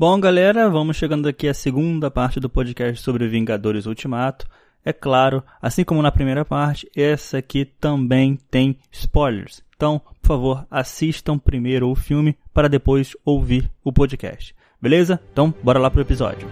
[0.00, 4.46] Bom, galera, vamos chegando aqui à segunda parte do podcast sobre Vingadores Ultimato.
[4.82, 9.62] É claro, assim como na primeira parte, essa aqui também tem spoilers.
[9.76, 14.54] Então, por favor, assistam primeiro o filme para depois ouvir o podcast.
[14.80, 15.20] Beleza?
[15.34, 16.48] Então, bora lá pro episódio.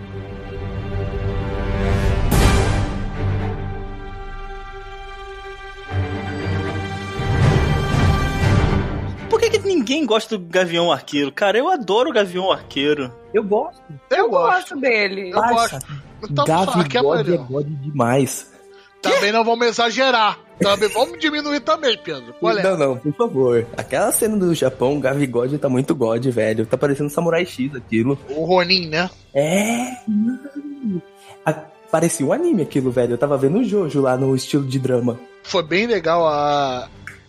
[9.50, 11.32] Que, que ninguém gosta do Gavião Arqueiro?
[11.32, 13.12] Cara, eu adoro o Gavião Arqueiro.
[13.32, 13.80] Eu gosto.
[14.10, 14.52] Eu, Eu gosto.
[14.52, 15.30] gosto dele.
[15.30, 16.02] Eu Parça, gosto.
[16.30, 17.36] Então, só aqui é Gavi God é.
[17.36, 18.52] God demais.
[19.00, 20.38] Também não vamos exagerar.
[20.60, 22.34] Também vamos diminuir também, Pedro.
[22.40, 22.62] Qual é?
[22.64, 23.66] Não, não, por favor.
[23.76, 26.66] Aquela cena do Japão, Gavi God tá muito God, velho.
[26.66, 28.18] Tá parecendo Samurai X aquilo.
[28.30, 29.08] O Ronin, né?
[29.32, 31.02] É, mano.
[31.46, 33.14] A- Parecia um anime aquilo, velho.
[33.14, 35.18] Eu tava vendo o Jojo lá no estilo de drama.
[35.42, 36.86] Foi bem legal a.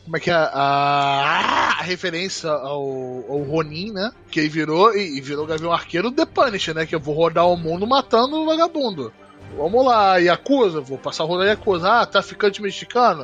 [0.10, 0.34] Como é que é?
[0.34, 2.82] A, a referência ao,
[3.30, 4.12] ao Ronin, né?
[4.32, 6.88] Que ele virou e, e virou Gavião Arqueiro The Punisher, né?
[6.88, 9.14] Que eu vou rodar o mundo matando o vagabundo.
[9.56, 11.88] Vamos lá, Yakuza, vou passar a rodar Yakuza.
[11.88, 13.24] Ah, traficante mexicano.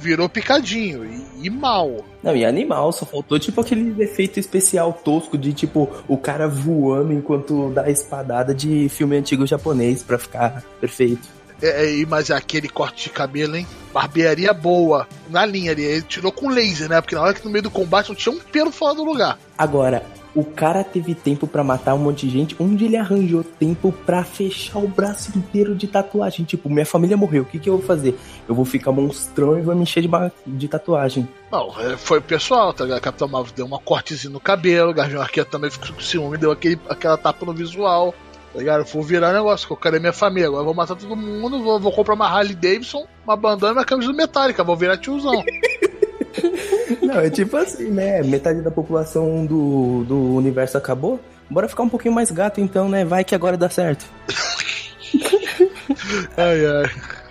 [0.00, 2.04] Virou picadinho e, e mal.
[2.20, 7.12] Não, e animal, só faltou tipo aquele efeito especial tosco de tipo o cara voando
[7.12, 11.37] enquanto dá espadada de filme antigo japonês pra ficar perfeito.
[11.62, 13.66] É, é, mas é aquele corte de cabelo, hein?
[13.92, 15.06] Barbearia boa.
[15.28, 15.82] Na linha ali.
[15.82, 17.00] Ele tirou com laser, né?
[17.00, 19.38] Porque na hora que no meio do combate não tinha um pelo fora do lugar.
[19.56, 23.90] Agora, o cara teve tempo pra matar um monte de gente, onde ele arranjou tempo
[23.90, 26.44] pra fechar o braço inteiro de tatuagem.
[26.44, 28.16] Tipo, minha família morreu, o que, que eu vou fazer?
[28.48, 30.08] Eu vou ficar monstrão e vou me encher de,
[30.46, 31.28] de tatuagem.
[31.50, 33.00] Não, é, foi o pessoal, tá ligado?
[33.00, 36.78] Capitão Marvel deu uma cortezinha no cabelo, Gavião Arqueiro também ficou com ciúme, deu aquele,
[36.88, 38.14] aquela tapa no visual.
[38.52, 38.84] Tá ligado?
[38.84, 40.48] Vou virar negócio, que eu quero é minha família.
[40.48, 43.76] Agora eu vou matar todo mundo, vou, vou comprar uma Harley Davidson, uma bandana e
[43.76, 45.44] uma camisa do Metallica, vou virar tiozão.
[47.02, 48.22] Não, é tipo assim, né?
[48.22, 51.20] Metade da população do, do universo acabou.
[51.50, 53.04] Bora ficar um pouquinho mais gato então, né?
[53.04, 54.04] Vai que agora dá certo.
[56.36, 56.90] ai, ai.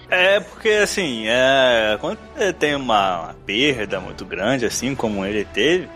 [0.10, 5.46] É, porque assim, é, quando você tem uma, uma perda muito grande, assim como ele
[5.46, 5.90] teve,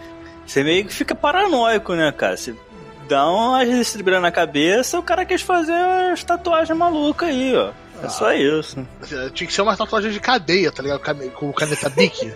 [0.45, 2.35] você meio que fica paranoico, né, cara?
[2.35, 2.53] Você
[3.07, 5.73] dá uma estribra na cabeça, o cara quis fazer
[6.11, 7.71] as tatuagens malucas aí, ó.
[8.03, 8.85] É só isso.
[9.33, 11.01] Tinha que ser uma tatuagem de cadeia, tá ligado?
[11.33, 12.33] Com caneta Bic.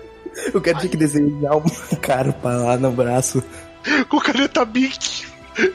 [0.54, 3.44] Eu quero ter que desenhar uma carpa lá no braço.
[4.10, 5.26] com caneta Bic.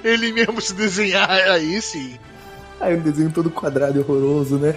[0.04, 2.18] Ele mesmo se desenhar aí sim.
[2.78, 4.74] Aí um desenho todo quadrado e horroroso, né?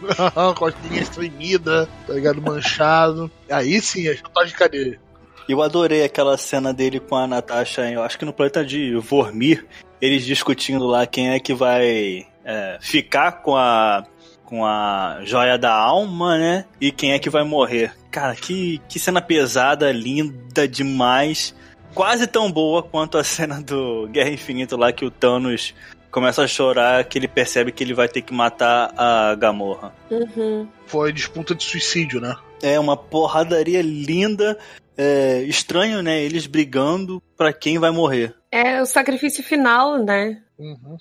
[0.56, 2.42] com as linhas tremidas, tá ligado?
[2.42, 3.30] Manchado.
[3.50, 5.05] Aí sim, a tatuagem de cadeia.
[5.48, 9.64] Eu adorei aquela cena dele com a Natasha, eu acho que no planeta de Vormir,
[10.00, 14.04] eles discutindo lá quem é que vai é, ficar com a
[14.46, 16.64] com a joia da alma, né?
[16.80, 17.92] E quem é que vai morrer.
[18.12, 21.52] Cara, que, que cena pesada, linda demais.
[21.92, 25.74] Quase tão boa quanto a cena do Guerra Infinita lá que o Thanos
[26.10, 29.92] começa a chorar, que ele percebe que ele vai ter que matar a Gamorra.
[30.10, 30.66] Uhum.
[30.86, 32.34] Foi disputa de suicídio, né?
[32.62, 34.56] É uma porradaria linda.
[34.96, 36.22] É, estranho, né?
[36.22, 38.34] Eles brigando pra quem vai morrer.
[38.50, 40.40] É o sacrifício final, né?
[40.58, 40.96] Uhum.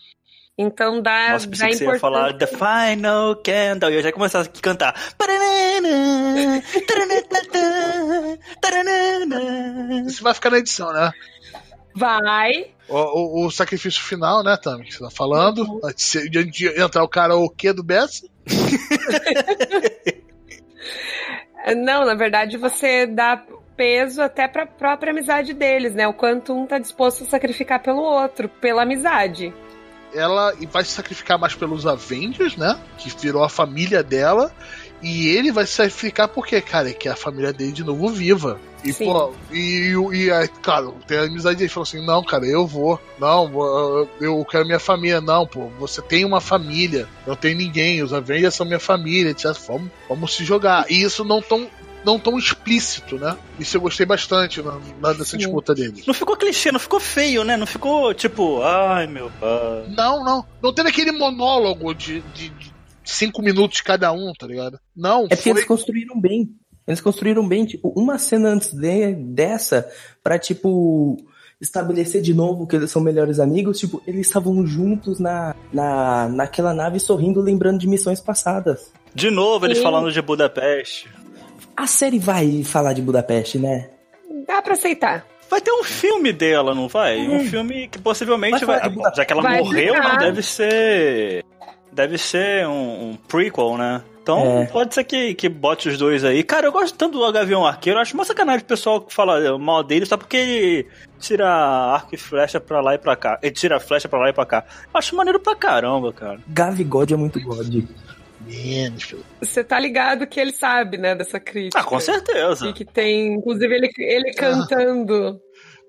[0.57, 3.91] Então dá, Nossa, dá pensei que você ia falar The Final Candle.
[3.91, 4.93] E eu já ia começar a cantar.
[10.07, 11.11] Isso vai ficar na edição, né?
[11.95, 12.71] Vai.
[12.89, 14.85] O, o- o sacrifício final, né, Tami?
[14.85, 15.79] Que você tá falando.
[15.83, 18.23] Antes de, de entrar o karaokê do Bess.
[21.77, 23.43] Não, na verdade você dá
[23.75, 26.07] peso até pra própria amizade deles, né?
[26.07, 29.53] O quanto um tá disposto a sacrificar pelo outro, pela amizade.
[30.13, 32.79] Ela vai se sacrificar mais pelos Avengers, né?
[32.97, 34.51] Que virou a família dela.
[35.01, 38.59] E ele vai se sacrificar porque, cara, ele quer a família dele de novo viva.
[38.83, 39.05] E, Sim.
[39.05, 41.65] pô, e, e, é, cara, tem a amizade dele.
[41.65, 42.99] Ele falou assim: não, cara, eu vou.
[43.19, 45.19] Não, eu quero minha família.
[45.19, 47.07] Não, pô, você tem uma família.
[47.27, 48.01] Eu tenho ninguém.
[48.01, 49.53] Os Avengers são minha família, etc.
[49.67, 50.85] Vamos, vamos se jogar.
[50.89, 51.67] E isso não tão,
[52.05, 53.35] não tão explícito, né?
[53.59, 55.37] Isso eu gostei bastante na, na, nessa Sim.
[55.37, 56.03] disputa dele.
[56.05, 57.57] Não ficou clichê, não ficou feio, né?
[57.57, 59.85] Não ficou tipo, ai meu pai.
[59.95, 60.45] Não, não.
[60.61, 62.71] Não teve aquele monólogo de, de, de
[63.03, 64.79] cinco minutos cada um, tá ligado?
[64.95, 65.51] Não, É porque foi.
[65.53, 66.49] eles construíram bem.
[66.87, 69.89] Eles construíram bem, tipo, uma cena antes de- dessa,
[70.23, 71.17] pra, tipo,
[71.59, 73.79] estabelecer de novo que eles são melhores amigos.
[73.79, 78.91] Tipo, eles estavam juntos na, na, naquela nave sorrindo, lembrando de missões passadas.
[79.15, 79.83] De novo, eles Sim.
[79.83, 81.09] falando de Budapeste.
[81.75, 83.89] A série vai falar de Budapeste, né?
[84.47, 85.25] Dá pra aceitar.
[85.49, 87.19] Vai ter um filme dela, não vai?
[87.27, 89.13] Um filme que possivelmente Vai vai.
[89.15, 91.43] Já que ela Vai morreu, mas deve ser.
[91.91, 94.01] Deve ser um, um prequel, né?
[94.21, 94.65] Então É.
[94.65, 96.43] pode ser que, que bote os dois aí.
[96.43, 97.99] Cara, eu gosto tanto do Gavião Arqueiro.
[97.99, 100.87] Eu acho uma sacanagem o pessoal que fala mal dele só porque ele
[101.19, 103.37] tira arco e flecha pra lá e pra cá.
[103.41, 104.65] Ele tira flecha pra lá e pra cá.
[104.91, 106.39] Eu acho maneiro pra caramba, cara.
[106.47, 107.67] Gavigode é muito God.
[108.41, 109.15] Menos.
[109.39, 111.79] Você tá ligado que ele sabe, né, dessa crítica.
[111.79, 112.67] Ah, com certeza.
[112.67, 115.39] E que tem, inclusive, ele, ele cantando.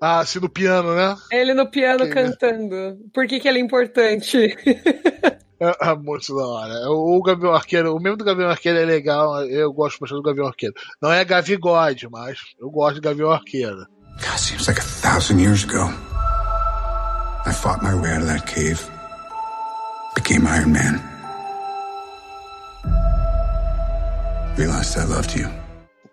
[0.01, 1.17] Ah, assim no piano, né?
[1.33, 2.11] Ele no piano Sim.
[2.11, 2.99] cantando.
[3.13, 4.57] Por que, que ele é importante?
[5.59, 6.91] É, é muito da hora.
[6.91, 9.43] O, o Gavião Arqueiro, o mesmo do Gavião Arqueiro é legal.
[9.47, 10.75] Eu gosto bastante do Gavião Arqueiro.
[11.01, 13.87] Não é Gavigode, mas eu gosto do Gavião Arqueiro.
[14.21, 15.91] God, seems like a thousand years ago.
[17.47, 18.81] I fought my way out of that cave,
[20.15, 21.16] became Iron Man.
[24.57, 25.49] Realized I loved you.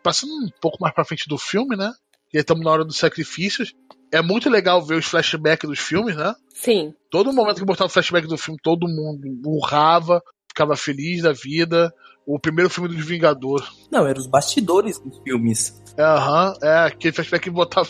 [0.03, 1.89] Passando um pouco mais pra frente do filme, né?
[2.33, 3.73] E aí estamos na hora dos sacrifícios.
[4.11, 6.35] É muito legal ver os flashbacks dos filmes, né?
[6.53, 6.93] Sim.
[7.09, 11.89] Todo momento que mostrava o flashback do filme, todo mundo urrava, ficava feliz da vida.
[12.25, 13.65] O primeiro filme dos Vingadores.
[13.89, 15.81] Não, eram os bastidores dos filmes.
[15.97, 17.87] Aham, é, aquele flashback que botava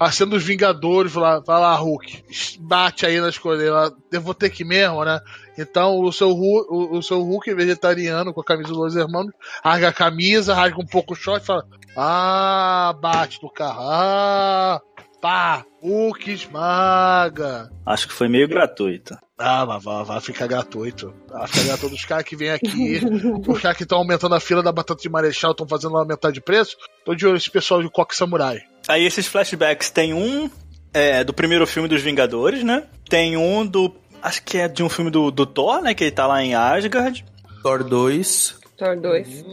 [0.00, 2.24] a cena dos Vingadores lá, vai lá, Hulk,
[2.60, 5.20] bate aí nas coisas, lá, eu vou ter que mesmo, né?
[5.56, 9.32] Então o seu, Hulk, o, o seu Hulk vegetariano com a camisa dos Los Hermanos,
[9.62, 11.66] rasga a camisa, rasga um pouco o short e fala:
[11.96, 14.80] Ah, bate no carro, ah,
[15.20, 17.70] pá, Hulk esmaga.
[17.84, 19.16] Acho que foi meio gratuito.
[19.38, 21.12] Ah, mas vai, vai ficar gratuito.
[21.28, 21.94] Vai ficar gratuito.
[21.94, 23.00] Os caras que vêm aqui,
[23.46, 26.40] os caras que estão aumentando a fila da batata de Marechal, estão fazendo aumentar de
[26.40, 26.76] preço.
[27.04, 28.60] Tô de olho esse pessoal de Coque Samurai.
[28.86, 30.48] Aí esses flashbacks tem um
[30.94, 32.84] é, do primeiro filme dos Vingadores, né?
[33.08, 33.94] Tem um do.
[34.22, 35.94] Acho que é de um filme do, do Thor, né?
[35.94, 37.24] Que ele tá lá em Asgard.
[37.62, 38.56] Thor 2.
[38.76, 39.44] Thor 2.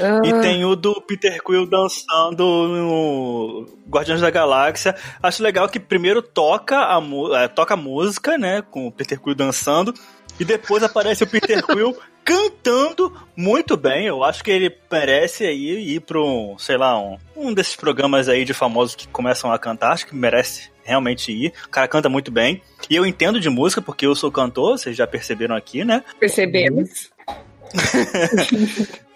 [0.00, 4.94] Ah, E tem o do Peter Quill dançando no Guardiões da Galáxia.
[5.22, 7.00] Acho legal que primeiro toca a,
[7.42, 8.62] é, toca a música, né?
[8.62, 9.94] Com o Peter Quill dançando.
[10.38, 14.06] E depois aparece o Peter Quill cantando muito bem.
[14.06, 18.28] Eu acho que ele merece aí ir pra um, sei lá, um, um desses programas
[18.28, 19.92] aí de famosos que começam a cantar.
[19.92, 21.52] Acho que merece realmente ir.
[21.66, 22.62] O cara canta muito bem.
[22.88, 26.02] E eu entendo de música, porque eu sou cantor, vocês já perceberam aqui, né?
[26.18, 27.10] percebemos.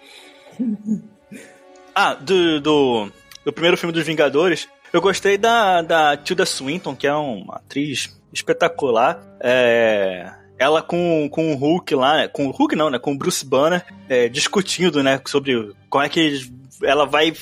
[1.93, 3.11] Ah, do, do,
[3.43, 8.17] do primeiro filme dos Vingadores, eu gostei da, da Tilda Swinton, que é uma atriz
[8.31, 9.21] espetacular.
[9.41, 12.99] É, ela com, com o Hulk lá, né, com o Hulk não, né?
[12.99, 15.19] Com o Bruce Banner, é, discutindo, né?
[15.25, 16.49] Sobre como é que
[16.83, 17.33] ela vai.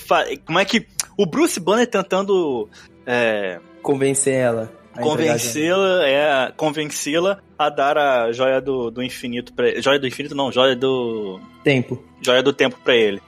[0.46, 0.88] Como é que.
[1.18, 2.70] O Bruce Banner tentando
[3.06, 4.72] é, Convencer ela.
[5.02, 10.52] convencê-la é, convencê-la a dar a joia do, do infinito pra Joia do infinito, não,
[10.52, 11.40] joia do.
[11.64, 12.04] Tempo.
[12.22, 13.22] Joia do tempo pra ele.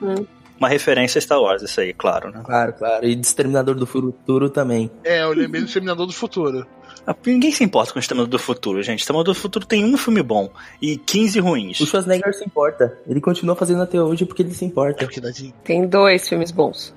[0.00, 0.26] Uhum.
[0.58, 2.42] Uma referência a Star Wars, isso aí, claro, né?
[2.44, 3.06] Claro, claro.
[3.06, 4.90] E Exterminador do Futuro também.
[5.02, 6.66] É, eu lembrei do Exterminador do Futuro.
[7.06, 8.98] Ah, Ninguém se importa com o Exterminador do Futuro, gente.
[9.00, 10.50] Exterminador do Futuro tem um filme bom
[10.82, 11.80] e 15 ruins.
[11.80, 12.98] O Schwarzenegger se importa.
[13.08, 15.02] Ele continua fazendo até hoje porque ele se É importa.
[15.06, 15.50] porque de...
[15.64, 16.94] Tem dois filmes bons.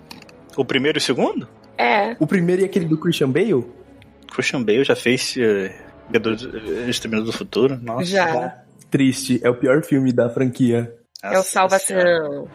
[0.58, 1.48] O primeiro e o segundo?
[1.78, 2.16] É.
[2.20, 3.66] O primeiro e aquele do Christian Bale?
[4.32, 5.36] Christian Bale já fez
[6.88, 7.80] Exterminador do Futuro?
[7.82, 8.06] Nossa.
[8.06, 8.64] Já.
[8.90, 9.40] Triste.
[9.44, 10.96] É o pior filme da franquia.
[11.22, 11.80] É o Nossa Senhora.
[11.80, 12.48] Salvação.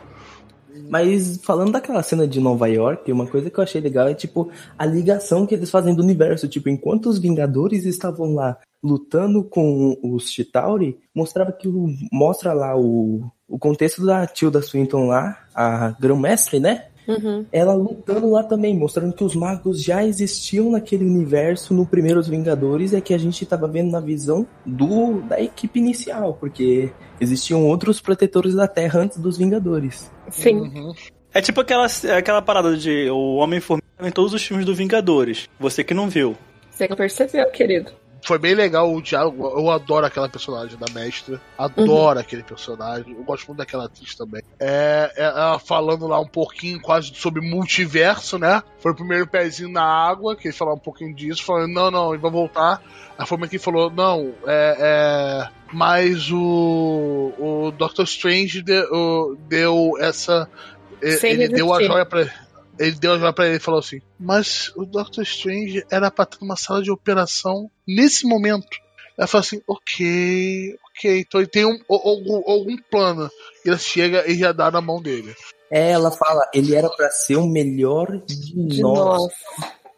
[0.88, 4.50] Mas falando daquela cena de Nova York, uma coisa que eu achei legal é tipo
[4.78, 6.46] a ligação que eles fazem do universo.
[6.46, 12.76] Tipo, enquanto os Vingadores estavam lá lutando com os Chitauri, mostrava que o, mostra lá
[12.76, 16.87] o, o contexto da Tilda Swinton lá, a grão-mestre, né?
[17.08, 17.46] Uhum.
[17.50, 22.92] Ela lutando lá também, mostrando que os magos já existiam naquele universo no Primeiros Vingadores,
[22.92, 28.00] é que a gente tava vendo na visão do da equipe inicial, porque existiam outros
[28.00, 30.10] protetores da Terra antes dos Vingadores.
[30.30, 30.58] Sim.
[30.58, 30.92] Uhum.
[31.32, 31.86] É tipo aquela,
[32.16, 35.48] aquela parada de o Homem-Formiga em todos os filmes do Vingadores.
[35.58, 36.36] Você que não viu.
[36.70, 37.92] Você não percebeu, querido.
[38.22, 39.46] Foi bem legal o diálogo.
[39.46, 41.40] Eu adoro aquela personagem da mestra.
[41.56, 43.14] Adoro aquele personagem.
[43.14, 44.42] Eu gosto muito daquela atriz também.
[44.58, 48.62] É, é, ela falando lá um pouquinho quase sobre multiverso, né?
[48.80, 52.12] Foi o primeiro pezinho na água, que ele falou um pouquinho disso, falando, não, não,
[52.12, 52.82] ele vai voltar.
[53.16, 55.48] A forma que falou, não, é.
[55.54, 60.48] é mas o, o Doctor Strange deu, deu essa.
[61.20, 61.92] Sem ele deu a resistir.
[61.92, 62.47] joia pra
[62.78, 66.24] ele deu a joia pra ele e falou assim: Mas o Doctor Strange era pra
[66.24, 68.68] estar numa sala de operação nesse momento.
[69.16, 71.20] Ela falou assim: Ok, ok.
[71.20, 73.30] Então ele tem um, algum, algum plano.
[73.64, 75.34] E ela chega e já dá na mão dele.
[75.70, 78.98] É, ela fala, ele era pra ser o melhor de, De nós.
[78.98, 79.32] nós.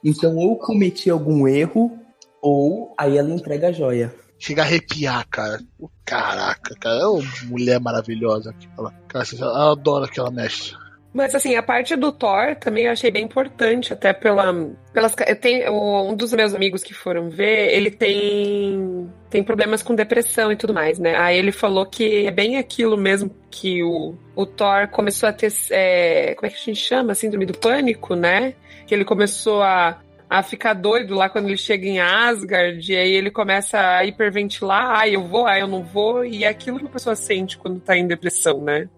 [0.02, 1.96] Então ou cometi algum erro,
[2.42, 4.14] ou aí ela entrega a joia.
[4.38, 5.60] Chega a arrepiar, cara.
[6.04, 7.00] Caraca, cara.
[7.00, 8.50] É uma mulher maravilhosa.
[8.50, 8.90] Aquela.
[9.06, 10.74] Cara, eu adoro aquela mestre.
[11.12, 14.52] Mas assim, a parte do Thor também eu achei bem importante, até pela.
[14.92, 19.94] Pelas, eu tenho, um dos meus amigos que foram ver, ele tem tem problemas com
[19.94, 21.16] depressão e tudo mais, né?
[21.16, 25.52] Aí ele falou que é bem aquilo mesmo que o, o Thor começou a ter.
[25.70, 27.14] É, como é que a gente chama?
[27.14, 28.54] Síndrome do pânico, né?
[28.86, 33.12] Que ele começou a, a ficar doido lá quando ele chega em Asgard, e aí
[33.12, 36.86] ele começa a hiperventilar, ah, eu vou, ah, eu não vou, e é aquilo que
[36.86, 38.88] a pessoa sente quando tá em depressão, né?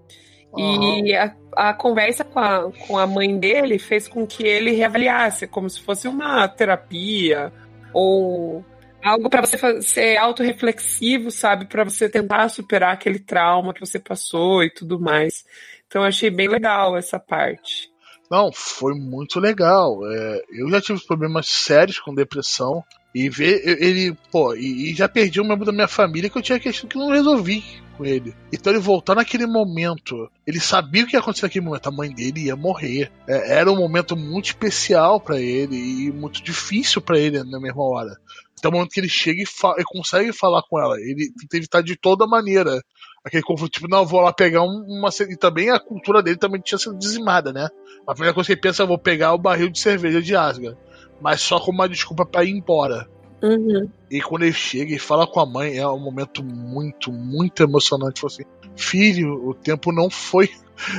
[0.56, 5.46] E a, a conversa com a, com a mãe dele fez com que ele reavaliasse,
[5.46, 7.52] como se fosse uma terapia
[7.92, 8.64] ou
[9.02, 11.66] algo para você ser autorreflexivo, sabe?
[11.66, 15.44] Para você tentar superar aquele trauma que você passou e tudo mais.
[15.86, 17.90] Então eu achei bem legal essa parte.
[18.30, 20.00] Não, foi muito legal.
[20.10, 22.82] É, eu já tive problemas sérios com depressão.
[23.14, 26.42] E ver ele, pô, e, e, já perdi um membro da minha família que eu
[26.42, 27.62] tinha questão que não resolvi
[27.96, 28.34] com ele.
[28.50, 32.10] Então ele voltar naquele momento, ele sabia o que ia acontecer naquele momento, a mãe
[32.10, 33.12] dele ia morrer.
[33.28, 37.82] É, era um momento muito especial para ele e muito difícil para ele na mesma
[37.82, 38.16] hora.
[38.58, 40.98] Até o momento que ele chega e, e consegue falar com ela.
[40.98, 42.80] Ele tenta evitar de toda maneira
[43.24, 45.08] aquele conflito, tipo, não, vou lá pegar uma.
[45.28, 47.68] E também a cultura dele também tinha sido dizimada, né?
[48.06, 50.76] A primeira coisa que ele pensa, eu vou pegar o barril de cerveja de Asgard.
[51.22, 53.08] Mas só como uma desculpa para ir embora.
[53.42, 53.88] Uhum.
[54.10, 58.20] E quando ele chega e fala com a mãe, é um momento muito, muito emocionante.
[58.20, 58.44] Fala assim,
[58.76, 60.50] filho, o tempo não foi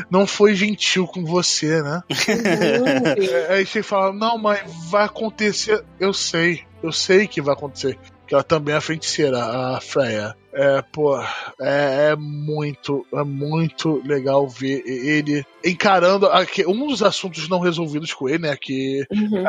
[0.09, 2.01] não foi gentil com você, né?
[2.09, 3.53] Uhum.
[3.53, 5.83] Aí você fala, não, mãe, vai acontecer.
[5.99, 10.35] Eu sei, eu sei que vai acontecer que ela também é feiticeira, a Freya.
[10.53, 11.19] É, pô,
[11.59, 18.13] é, é, muito, é muito legal ver ele encarando aqui, um dos assuntos não resolvidos
[18.13, 18.55] com ele, né?
[18.55, 19.43] Que, uhum.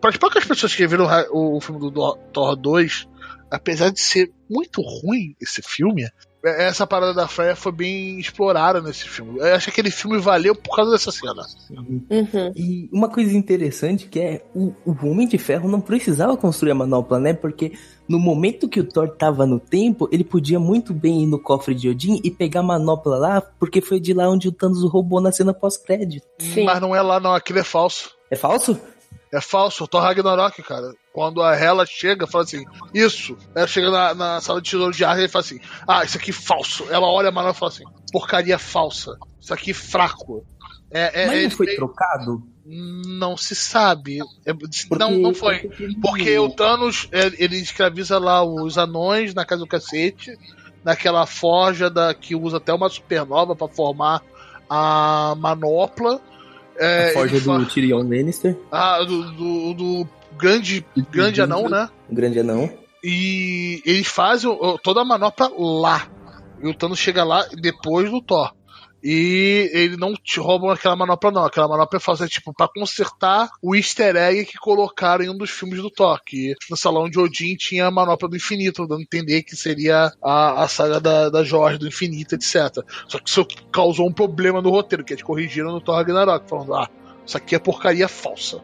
[0.00, 3.08] para as poucas pessoas que viram o, o filme do Thor 2,
[3.50, 6.08] apesar de ser muito ruim esse filme,
[6.44, 9.38] essa parada da Freya foi bem explorada nesse filme.
[9.38, 11.42] Eu acho que aquele filme valeu por causa dessa cena.
[11.70, 12.52] Uhum.
[12.54, 16.76] E uma coisa interessante que é o, o Homem de Ferro não precisava construir a
[16.76, 17.32] manopla, né?
[17.32, 17.72] Porque
[18.08, 21.74] no momento que o Thor tava no tempo, ele podia muito bem ir no cofre
[21.74, 25.20] de Odin e pegar a manopla lá, porque foi de lá onde o Thanos roubou
[25.20, 26.26] na cena pós-crédito.
[26.64, 27.34] Mas não é lá, não.
[27.34, 28.10] Aquilo é falso.
[28.30, 28.80] É falso?
[29.30, 30.94] É falso, o Thor Ragnarok, cara.
[31.12, 33.36] Quando a Hela chega, fala assim, isso.
[33.54, 36.30] Ela chega na, na sala de tesouro de ar e fala assim, ah, isso aqui
[36.30, 36.86] é falso.
[36.90, 39.18] Ela olha a manopla e fala assim, porcaria falsa.
[39.38, 40.46] Isso aqui é fraco.
[40.90, 42.42] É, é, Mas não foi trocado?
[42.70, 44.18] Não se sabe.
[44.44, 44.52] É,
[44.98, 45.70] não, não foi.
[46.02, 50.38] Porque o Thanos, é, ele escraviza lá os anões na casa do cacete,
[50.84, 54.22] naquela forja da, que usa até uma supernova para formar
[54.68, 56.20] a manopla.
[56.76, 58.54] É, a forja do Tyrion Lannister.
[58.70, 61.88] Ah, do, do, do grande, grande anão, né?
[62.06, 62.70] O grande anão.
[63.02, 64.50] E eles fazem
[64.82, 66.06] toda a manopla lá.
[66.62, 68.52] E o Thanos chega lá depois do Thor.
[69.10, 71.42] E ele não te roubam aquela manopla, não.
[71.42, 75.36] Aquela manopla é falsa, é tipo, pra consertar o easter egg que colocaram em um
[75.38, 76.20] dos filmes do Thor.
[76.22, 80.12] Que no salão de Odin tinha a manopla do infinito, dando a entender que seria
[80.22, 82.84] a, a saga da, da Jorge, do infinito, etc.
[83.06, 86.74] Só que isso causou um problema no roteiro, que eles corrigiram no Thor Ragnarok, falando,
[86.74, 86.90] ah,
[87.24, 88.60] isso aqui é porcaria falsa.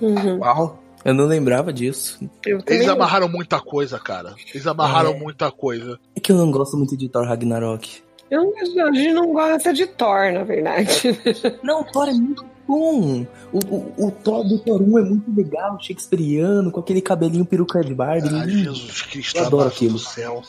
[0.00, 0.38] Uhum.
[0.38, 0.82] Uau.
[1.04, 2.18] Eu não lembrava disso.
[2.66, 4.34] Eles amarraram muita coisa, cara.
[4.54, 5.18] Eles amarraram é.
[5.18, 6.00] muita coisa.
[6.16, 8.02] É que eu não gosto muito de Thor Ragnarok.
[8.32, 8.50] Eu,
[8.86, 11.02] a gente não gosta de Thor, na verdade.
[11.62, 13.26] Não, Thor é muito bom.
[13.52, 17.84] O, o, o Thor do Thor 1 é muito legal, shakespeariano, com aquele cabelinho peruca
[17.84, 18.30] de Barbie.
[18.34, 19.98] Ah, Jesus Cristo, eu adoro aquilo.
[19.98, 20.40] Céu.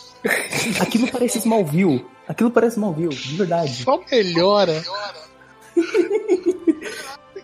[0.80, 2.06] Aquilo parece Smallville.
[2.26, 3.84] Aquilo parece Smallville, de verdade.
[3.84, 4.82] Só melhora.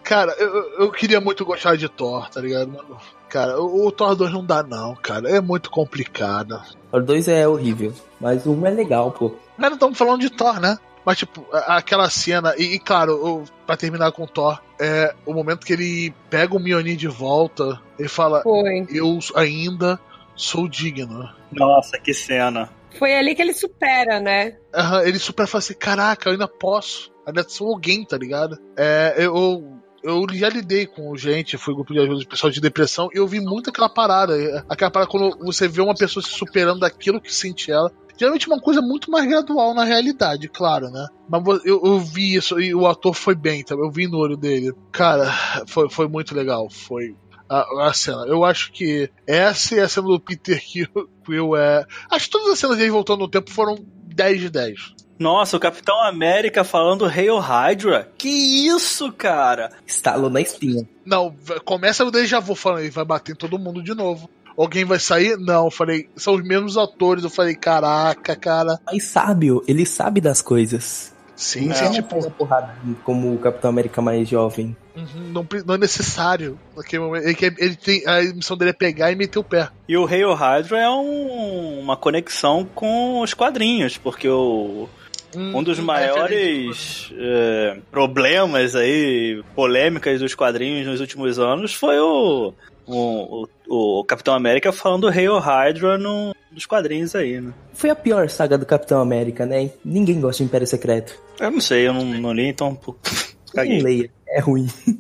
[0.02, 2.72] cara, eu, eu queria muito gostar de Thor, tá ligado?
[2.72, 5.30] Mano, cara, o, o Thor 2 não dá, não, cara.
[5.30, 6.62] É muito complicado.
[6.90, 7.92] Thor 2 é horrível,
[8.22, 9.36] mas o 1 é legal, pô.
[9.60, 10.78] Mas não estamos falando de Thor, né?
[11.06, 15.74] Mas, tipo, aquela cena, e, e claro, para terminar com Thor, é o momento que
[15.74, 18.86] ele pega o Mjolnir de volta, ele fala: Foi.
[18.90, 20.00] Eu ainda
[20.36, 21.30] sou digno.
[21.52, 22.70] Nossa, que cena.
[22.98, 24.58] Foi ali que ele supera, né?
[24.76, 28.58] Uhum, ele supera e fala assim: Caraca, eu ainda posso, ainda sou alguém, tá ligado?
[28.78, 29.76] É, eu.
[30.02, 33.28] Eu já lidei com gente, fui grupo de ajuda de pessoal de depressão, e eu
[33.28, 34.64] vi muito aquela parada.
[34.70, 38.54] Aquela parada quando você vê uma pessoa se superando daquilo que sente ela, Geralmente é
[38.54, 41.08] uma coisa muito mais gradual na realidade, claro, né?
[41.30, 43.76] Mas eu, eu vi isso e o ator foi bem, tá?
[43.76, 44.74] eu vi no olho dele.
[44.92, 45.32] Cara,
[45.66, 46.70] foi, foi muito legal.
[46.70, 47.16] Foi
[47.48, 48.26] a, a, cena.
[48.28, 51.86] Eu acho que essa e a cena do Peter Quill é.
[52.12, 53.78] Acho que todas as cenas dele voltando no tempo foram
[54.14, 55.00] 10 de 10.
[55.20, 58.10] Nossa, o Capitão América falando Hail Hydra?
[58.18, 59.70] Que isso, cara?
[59.86, 60.88] Estalou na espinha.
[61.06, 61.36] Não,
[61.66, 64.30] começa o déjà vu falando, ele vai bater em todo mundo de novo.
[64.60, 65.38] Alguém vai sair?
[65.38, 67.24] Não, eu falei, são os mesmos atores.
[67.24, 68.78] Eu falei, caraca, cara.
[68.86, 71.14] Mas sábio, ele sabe das coisas.
[71.36, 72.32] Sim, não, sim, tipo.
[72.32, 72.76] porrada
[73.06, 74.76] como o Capitão América mais jovem.
[74.94, 76.60] Uhum, não, não é necessário.
[76.76, 77.26] naquele momento.
[77.26, 79.70] Ele, ele tem, a missão dele é pegar e meter o pé.
[79.88, 84.90] E o Hail Hydra é um- uma conexão com os quadrinhos, porque o,
[85.34, 92.54] um dos Hum, maiores é, problemas aí, polêmicas dos quadrinhos nos últimos anos foi o,
[92.90, 97.54] o, o- o Capitão América falando Hail Hydra no, nos quadrinhos aí, né?
[97.74, 99.70] Foi a pior saga do Capitão América, né?
[99.86, 101.14] Ninguém gosta de Império Secreto.
[101.40, 102.78] Eu não sei, eu não, não li, então
[103.54, 103.82] caguei.
[103.82, 104.68] leia, é ruim.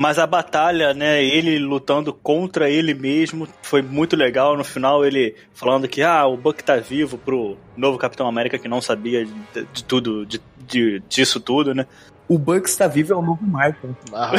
[0.00, 4.56] Mas a batalha, né, ele lutando contra ele mesmo, foi muito legal.
[4.56, 8.68] No final, ele falando que ah, o Buck tá vivo pro novo Capitão América que
[8.68, 9.32] não sabia de,
[9.72, 11.84] de tudo, de, de- disso tudo, né?
[12.28, 13.96] O Bucks tá vivo é o novo Marvel.
[14.12, 14.30] Ah,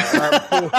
[0.48, 0.70] pô.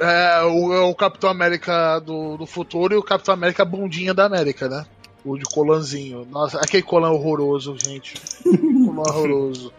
[0.04, 4.24] é, o, é o Capitão América do, do futuro e o Capitão América bundinha da
[4.24, 4.86] América, né?
[5.24, 6.26] O de colanzinho.
[6.30, 8.14] Nossa, aquele colã horroroso, gente.
[8.42, 9.72] Colã horroroso.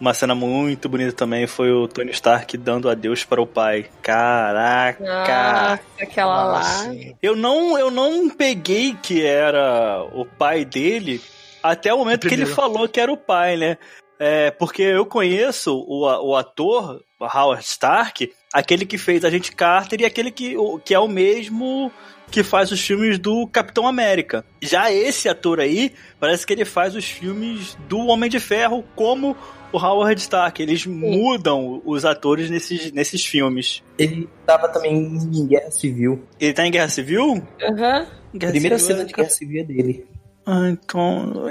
[0.00, 3.86] Uma cena muito bonita também foi o Tony Stark dando adeus para o pai.
[4.02, 5.00] Caraca!
[5.04, 6.62] Nossa, aquela Ah, lá.
[6.64, 7.14] sim.
[7.22, 11.22] Eu não, eu não peguei que era o pai dele
[11.62, 12.54] até o momento que ele Primeiro.
[12.56, 13.78] falou que era o pai, né?
[14.24, 20.00] É, porque eu conheço o, a- o ator, Howard Stark, aquele que fez Agente Carter
[20.00, 21.90] e aquele que, o- que é o mesmo
[22.30, 24.44] que faz os filmes do Capitão América.
[24.60, 29.36] Já esse ator aí, parece que ele faz os filmes do Homem de Ferro como
[29.72, 30.62] o Howard Stark.
[30.62, 33.82] Eles mudam os atores nesses, nesses filmes.
[33.98, 36.22] Ele tava também em Guerra Civil.
[36.38, 37.42] Ele tá em Guerra Civil?
[37.60, 38.06] Aham.
[38.34, 40.06] Guerra Primeira Civil cena é- de Guerra Civil é dele.
[40.44, 41.46] Ah, então.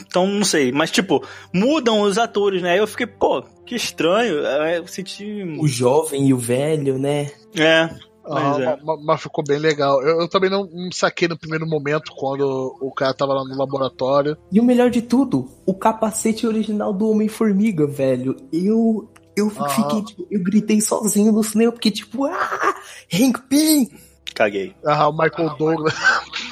[0.00, 0.70] Então não sei.
[0.72, 2.72] Mas, tipo, mudam os atores, né?
[2.72, 4.34] Aí eu fiquei, pô, que estranho.
[4.36, 5.42] Eu senti.
[5.58, 7.30] O jovem e o velho, né?
[7.56, 7.88] É.
[8.24, 8.64] Ah, Mas é.
[8.66, 10.00] ma- ma- mas ficou bem legal.
[10.02, 13.56] Eu, eu também não, não saquei no primeiro momento quando o cara tava lá no
[13.56, 14.36] laboratório.
[14.52, 18.36] E o melhor de tudo, o capacete original do Homem-Formiga, velho.
[18.52, 19.08] Eu.
[19.34, 19.68] Eu Ah.
[19.70, 22.74] fiquei, tipo, eu gritei sozinho no cinema, porque, tipo, ah!
[23.12, 23.88] Hank Pym!
[24.34, 24.74] Caguei.
[24.84, 25.94] Ah, o Michael Douglas.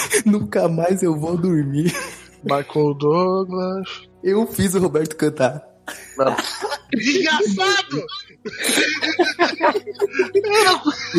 [0.26, 1.92] Nunca mais eu vou dormir.
[2.44, 3.88] Michael Douglas.
[4.22, 5.62] Eu fiz o Roberto cantar.
[6.92, 8.04] Desgraçado!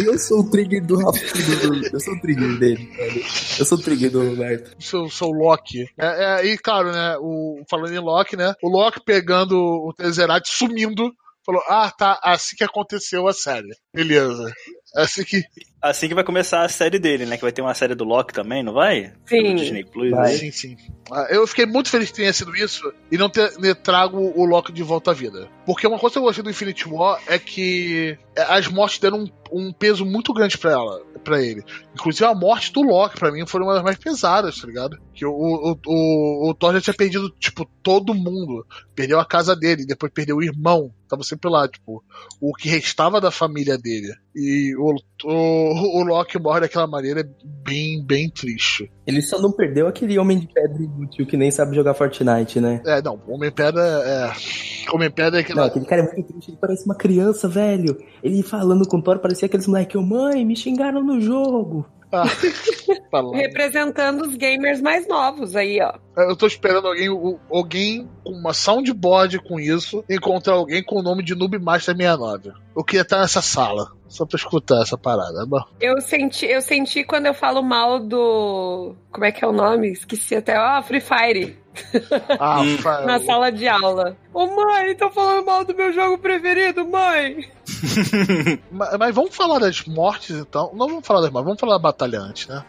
[0.04, 1.20] Eu sou o trigger do Rafa.
[1.20, 3.22] do- Eu sou o trigger dele, velho.
[3.60, 4.76] Eu sou o trigger do Roberto.
[4.80, 5.86] seu, seu Loki.
[5.98, 7.18] É, é, e claro, né?
[7.20, 8.54] O, falando em Loki, né?
[8.64, 11.12] O Loki pegando o Tesseract sumindo.
[11.46, 13.70] Falou, ah, tá, assim que aconteceu a série.
[13.94, 14.52] Beleza.
[14.96, 15.42] Assim que.
[15.82, 17.38] Assim que vai começar a série dele, né?
[17.38, 19.14] Que vai ter uma série do Loki também, não vai?
[19.26, 19.56] Sim.
[19.56, 20.12] Disney Plus.
[20.12, 20.32] Vai.
[20.32, 20.38] aí.
[20.38, 20.78] Sim, sim.
[21.12, 24.46] Ah, Eu fiquei muito feliz que tenha sido isso e não ter, ter trago o
[24.46, 25.48] Loki de volta à vida.
[25.66, 29.28] Porque uma coisa que eu gostei do Infinity War é que as mortes deram um,
[29.52, 31.64] um peso muito grande pra ela, para ele.
[31.94, 34.98] Inclusive a morte do Loki, pra mim, foi uma das mais pesadas, tá ligado?
[35.14, 38.66] Que o, o, o, o Thor já tinha perdido, tipo, todo mundo.
[38.96, 40.94] Perdeu a casa dele, depois perdeu o irmão.
[41.08, 42.04] Tava sempre lá, tipo,
[42.40, 44.14] o que restava da família dele.
[44.36, 48.92] E o, o, o Loki morre daquela maneira é bem, bem triste.
[49.06, 52.82] Ele só não perdeu aquele homem de pedra inútil que nem sabe jogar Fortnite, né?
[52.86, 54.32] É, não, Homem-Pedra é.
[54.94, 55.60] Homem-Pedra é aquele.
[55.60, 57.98] Não, aquele cara é muito triste, ele parece uma criança, velho.
[58.24, 61.86] Ele falando com o Thor, parecia aqueles moleque, ô mãe, me xingaram no jogo.
[62.12, 62.26] Ah,
[63.12, 63.36] falando.
[63.36, 65.94] Representando os gamers mais novos aí, ó.
[66.28, 67.08] Eu tô esperando alguém,
[67.50, 72.52] alguém com uma soundboard com isso encontrar alguém com o nome de Noob Master 69.
[72.76, 75.46] Eu queria estar nessa sala, só pra escutar essa parada.
[75.46, 78.96] Bom, Eu senti, eu senti quando eu falo mal do.
[79.12, 79.92] Como é que é o nome?
[79.92, 80.56] Esqueci até.
[80.56, 81.58] Ah, Free Fire.
[82.40, 82.78] Ah, Hum.
[83.06, 84.18] Na sala de aula.
[84.34, 87.50] Ô mãe, tô falando mal do meu jogo preferido, mãe.
[88.72, 90.72] mas, mas vamos falar das mortes então.
[90.74, 92.64] Não vamos falar das mortes, vamos falar da batalha antes, né?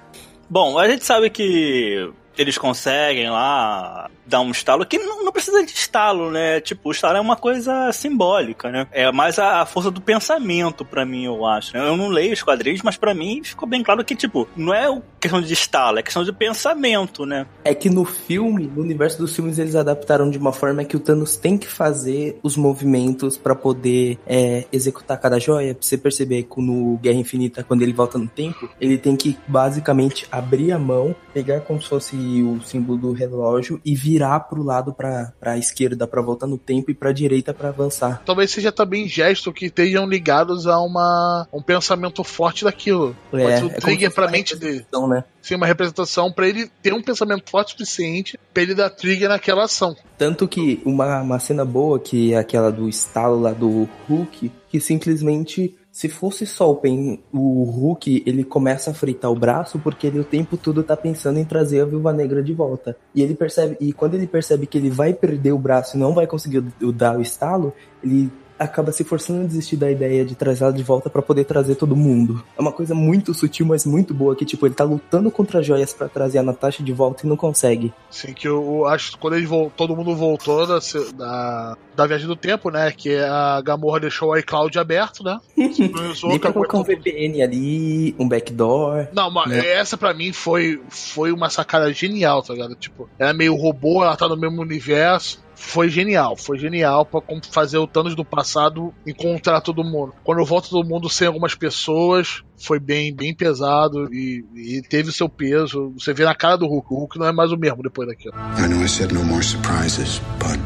[0.49, 2.11] Bom, a gente sabe que
[2.41, 6.61] eles conseguem lá dar um estalo, que não, não precisa de estalo, né?
[6.61, 8.87] Tipo, o estalo é uma coisa simbólica, né?
[8.93, 11.77] É mais a, a força do pensamento pra mim, eu acho.
[11.77, 11.87] né?
[11.87, 14.87] Eu não leio os quadrinhos, mas pra mim ficou bem claro que, tipo, não é
[15.21, 17.47] questão de estalo, é questão de pensamento, né?
[17.65, 21.01] É que no filme, no universo dos filmes, eles adaptaram de uma forma que o
[21.01, 25.75] Thanos tem que fazer os movimentos pra poder é, executar cada joia.
[25.75, 29.37] Pra você perceber que no Guerra Infinita, quando ele volta no tempo, ele tem que
[29.47, 34.63] basicamente abrir a mão, pegar como se fosse o símbolo do relógio e virar pro
[34.63, 38.23] lado pra, pra esquerda pra voltar no tempo e pra direita pra avançar.
[38.25, 43.17] Talvez seja também gesto que estejam ligados a uma, um pensamento forte daquilo.
[43.31, 44.87] Pode ser o como trigger pra mente dele.
[45.09, 45.25] né?
[45.43, 49.29] Sim, uma representação pra ele ter um pensamento forte o suficiente pra ele dar trigger
[49.29, 49.97] naquela ação.
[50.19, 54.81] Tanto que uma, uma cena boa, que é aquela do estalo lá do Hulk, que
[54.81, 60.07] simplesmente, se fosse só o, pen, o Hulk, ele começa a fritar o braço porque
[60.07, 62.97] ele o tempo todo tá pensando em trazer a Viúva Negra de volta.
[63.15, 66.15] E ele percebe, e quando ele percebe que ele vai perder o braço e não
[66.15, 66.63] vai conseguir
[66.95, 67.73] dar o estalo,
[68.05, 71.45] ele acaba se forçando a desistir da ideia de trazer ela de volta para poder
[71.45, 72.45] trazer todo mundo.
[72.57, 75.95] É uma coisa muito sutil, mas muito boa, que tipo, ele tá lutando contra joias
[75.95, 77.93] para trazer a Natasha de volta e não consegue.
[78.11, 80.79] Sim, que eu, acho que quando ele voltou, todo mundo voltou da,
[81.15, 82.93] da, da, viagem do tempo, né?
[82.93, 85.41] Que a Gamorra deixou o iCloud aberto, né?
[85.57, 89.07] Nem pra colocar um VPN ali, um backdoor.
[89.15, 89.67] Não, mas né?
[89.67, 92.75] essa para mim foi, foi uma sacada genial, tá ligado?
[92.75, 96.37] Tipo, ela é meio robô, ela tá no mesmo universo foi genial.
[96.37, 100.15] Foi genial para fazer o Thanos do passado encontrar todo mundo.
[100.25, 105.29] Quando volta todo mundo sem algumas pessoas, foi bem, bem pesado e, e, teve seu
[105.29, 105.93] peso.
[105.99, 106.93] Você vê na cara do Hulk.
[106.93, 108.35] O Hulk não é mais o mesmo depois daquilo.
[108.59, 110.59] I know I said no more surprises, but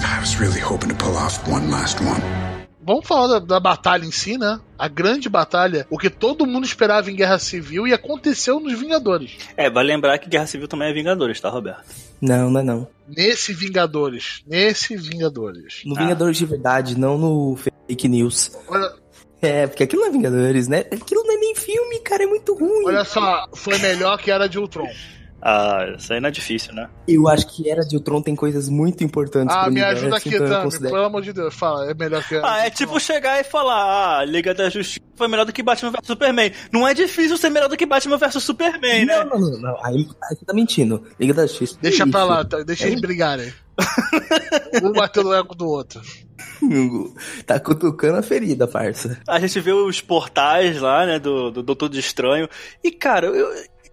[0.00, 2.22] I was really hoping to pull off one last one.
[2.80, 4.60] Vamos falar da, da, batalha em si, né?
[4.78, 9.38] A grande batalha, o que todo mundo esperava em Guerra Civil e aconteceu nos Vingadores.
[9.56, 11.84] É, vai lembrar que Guerra Civil também é Vingadores, tá, Roberto?
[12.20, 12.88] Não, não é não.
[13.08, 14.42] Nesse Vingadores.
[14.46, 15.82] Nesse Vingadores.
[15.84, 16.00] No ah.
[16.00, 18.52] Vingadores de verdade, não no fake news.
[18.66, 18.92] Olha,
[19.40, 20.80] é, porque aquilo não é Vingadores, né?
[20.90, 22.86] Aquilo não é nem filme, cara, é muito ruim.
[22.86, 24.88] Olha só, foi melhor que era de Ultron.
[25.48, 26.88] Ah, isso aí não é difícil, né?
[27.06, 30.68] Eu acho que Era de Ultron tem coisas muito importantes Ah, me ajuda aqui, então
[30.68, 34.18] Tami, pelo amor de Deus, fala, é melhor que Ah, é tipo chegar e falar,
[34.18, 36.52] ah, Liga da Justiça foi melhor do que Batman vs Superman.
[36.72, 39.24] Não é difícil ser melhor do que Batman vs Superman, né?
[39.24, 41.04] Não, não, não, aí, aí você tá mentindo.
[41.18, 41.78] Liga da Justiça.
[41.80, 42.88] Deixa é pra lá, tá, deixa é.
[42.88, 43.52] eles brigarem.
[44.82, 46.02] um batendo no ego do outro.
[47.46, 49.20] tá cutucando a ferida, parça.
[49.28, 52.48] A gente vê os portais lá, né, do, do Doutor de Estranho.
[52.82, 53.48] E, cara, eu,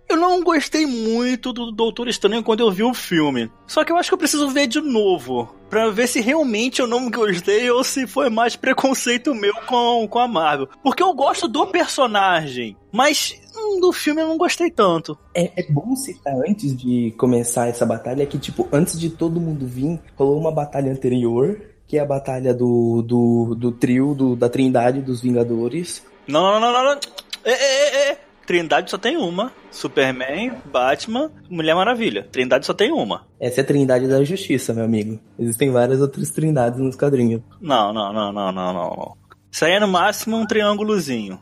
[0.10, 3.52] eu não gostei muito do Doutor Estranho quando eu vi o filme.
[3.68, 5.54] Só que eu acho que eu preciso ver de novo.
[5.70, 10.20] Pra ver se realmente eu não gostei ou se foi mais preconceito meu com, com
[10.20, 10.70] a Marvel.
[10.84, 12.78] Porque eu gosto do personagem.
[12.92, 15.18] Mas hum, do filme eu não gostei tanto.
[15.34, 19.66] É, é, bom citar antes de começar essa batalha que, tipo, antes de todo mundo
[19.66, 24.48] vir, rolou uma batalha anterior, que é a batalha do, do, do trio, do, da
[24.50, 26.04] Trindade dos Vingadores.
[26.28, 27.00] Não, não, não, não, não.
[27.44, 29.51] É, é, é, Trindade só tem uma.
[29.71, 32.27] Superman, Batman, Mulher Maravilha.
[32.32, 33.25] Trindade só tem uma.
[33.39, 35.19] Essa é a Trindade da Justiça, meu amigo.
[35.39, 37.41] Existem várias outras Trindades nos quadrinhos.
[37.62, 39.17] Não, não, não, não, não, não.
[39.51, 41.39] Isso aí é no máximo um triângulozinho.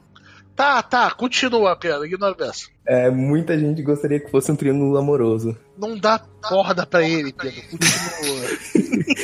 [0.55, 2.67] Tá, tá, continua, Pedro, ignora essa.
[2.85, 5.57] É, muita gente gostaria que fosse um triângulo amoroso.
[5.77, 8.47] Não dá corda pra ele, Pedro, continua.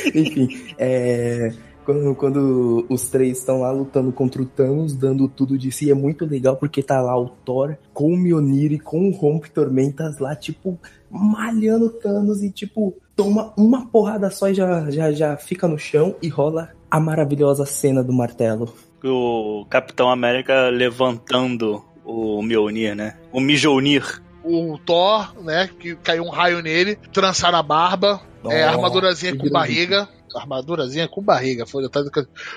[0.14, 1.52] Enfim, é
[1.88, 5.94] quando, quando os três estão lá lutando contra o Thanos, dando tudo de si, é
[5.94, 10.18] muito legal porque tá lá o Thor com o Mjolnir e com o Rompe Tormentas
[10.18, 10.78] lá, tipo,
[11.10, 15.78] malhando o Thanos e, tipo, toma uma porrada só e já, já, já fica no
[15.78, 18.70] chão e rola a maravilhosa cena do martelo.
[19.02, 23.16] O Capitão América levantando o Mjolnir, né?
[23.32, 24.22] O Mjolnir.
[24.44, 25.70] O Thor, né?
[25.80, 31.22] Que caiu um raio nele, trançar a barba, oh, é, armadurazinha com barriga armadurazinha com
[31.22, 31.66] barriga.
[31.66, 32.10] Foi, eu, tava,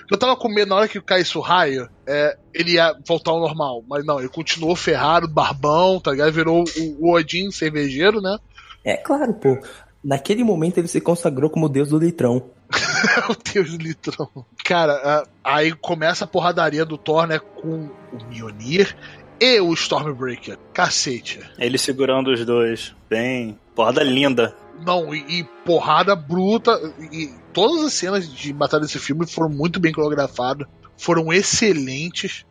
[0.10, 3.40] eu tava com medo na hora que caísse o raio, é, ele ia voltar ao
[3.40, 3.84] normal.
[3.88, 6.32] Mas não, ele continuou ferrado, barbão, tá ligado?
[6.32, 8.38] Virou o, o Odin cervejeiro, né?
[8.84, 9.58] É claro, pô.
[10.04, 12.50] Naquele momento ele se consagrou como o deus do litrão.
[13.30, 14.30] o deus do litrão.
[14.64, 17.40] Cara, aí começa a porradaria do Thor, né?
[17.40, 18.96] Com o Mjolnir
[19.40, 20.58] e o Stormbreaker.
[20.74, 21.40] Cacete.
[21.58, 22.96] Ele segurando os dois.
[23.10, 23.60] Bem.
[23.76, 24.56] Porrada linda.
[24.86, 26.72] Não, e, e, porrada bruta.
[27.12, 32.46] E todas as cenas de batalha desse filme foram muito bem coreografadas, foram excelentes.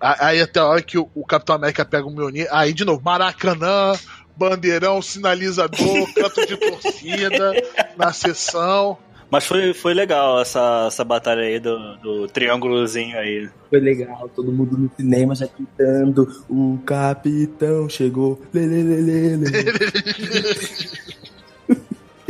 [0.00, 3.02] Aí até a hora que o, o Capitão América pega o Mjolnir, aí de novo,
[3.04, 3.92] Maracanã,
[4.34, 7.52] bandeirão, sinalizador, canto de torcida
[7.98, 8.96] na sessão.
[9.30, 13.48] Mas foi, foi legal essa, essa batalha aí do, do triângulozinho aí.
[13.68, 18.40] Foi legal, todo mundo no cinema já gritando, o capitão chegou.
[18.52, 19.50] Lê, lê, lê, lê, lê.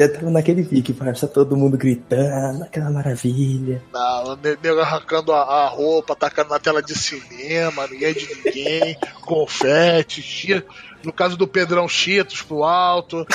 [0.01, 3.83] Já tava naquele pique, parça, todo mundo gritando, aquela maravilha.
[3.93, 8.99] Não, nego arrancando a, a, roupa, tacando na tela de cinema, ninguém é de ninguém,
[9.21, 10.65] confete, chia,
[11.05, 13.27] no caso do Pedrão Cheetos pro alto.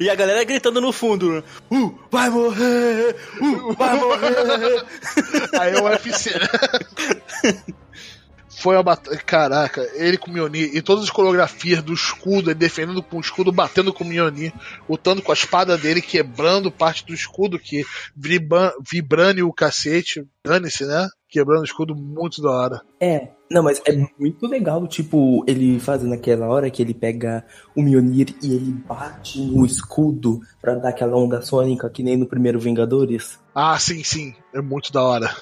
[0.00, 1.42] E a galera gritando no fundo, né?
[1.70, 3.14] Uh, vai morrer!
[3.40, 4.84] Uh, vai morrer!
[5.56, 7.64] Aí é o UFC, né?
[8.60, 9.16] foi a batalha.
[9.18, 13.20] Caraca, ele com o Mjolnir e todas as coreografias do escudo, ele defendendo com o
[13.20, 14.52] escudo, batendo com o Mjolnir,
[14.88, 20.84] lutando com a espada dele, quebrando parte do escudo, que vibra, vibrando o cacete, dane-se,
[20.84, 21.08] né?
[21.28, 22.82] Quebrando o escudo muito da hora.
[23.00, 27.44] É, não, mas é muito legal, tipo, ele fazendo aquela hora que ele pega
[27.74, 32.26] o Mjolnir e ele bate no escudo pra dar aquela onda sônica que nem no
[32.26, 33.38] primeiro Vingadores.
[33.54, 34.34] Ah, sim, sim.
[34.52, 35.34] É muito da hora.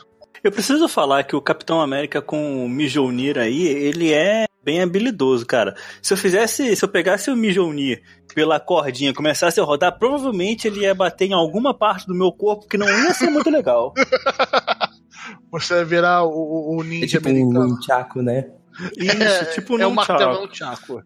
[0.42, 5.46] Eu preciso falar que o Capitão América com o Mjolnir aí, ele é bem habilidoso,
[5.46, 5.74] cara.
[6.02, 8.02] Se eu fizesse, se eu pegasse o Mjolnir
[8.34, 12.30] pela cordinha e começasse a rodar, provavelmente ele ia bater em alguma parte do meu
[12.30, 13.94] corpo que não ia ser muito legal.
[15.50, 17.74] Você vai virar o, o É ninja tipo americano.
[17.74, 18.50] um chaco, né?
[18.96, 21.02] Isso, é, tipo é um martelão Chaco.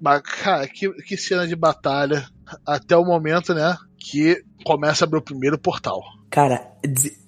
[0.00, 2.26] Mas, cara, que, que cena de batalha.
[2.66, 3.76] Até o momento, né?
[3.98, 6.02] Que começa a abrir o primeiro portal.
[6.30, 6.72] Cara,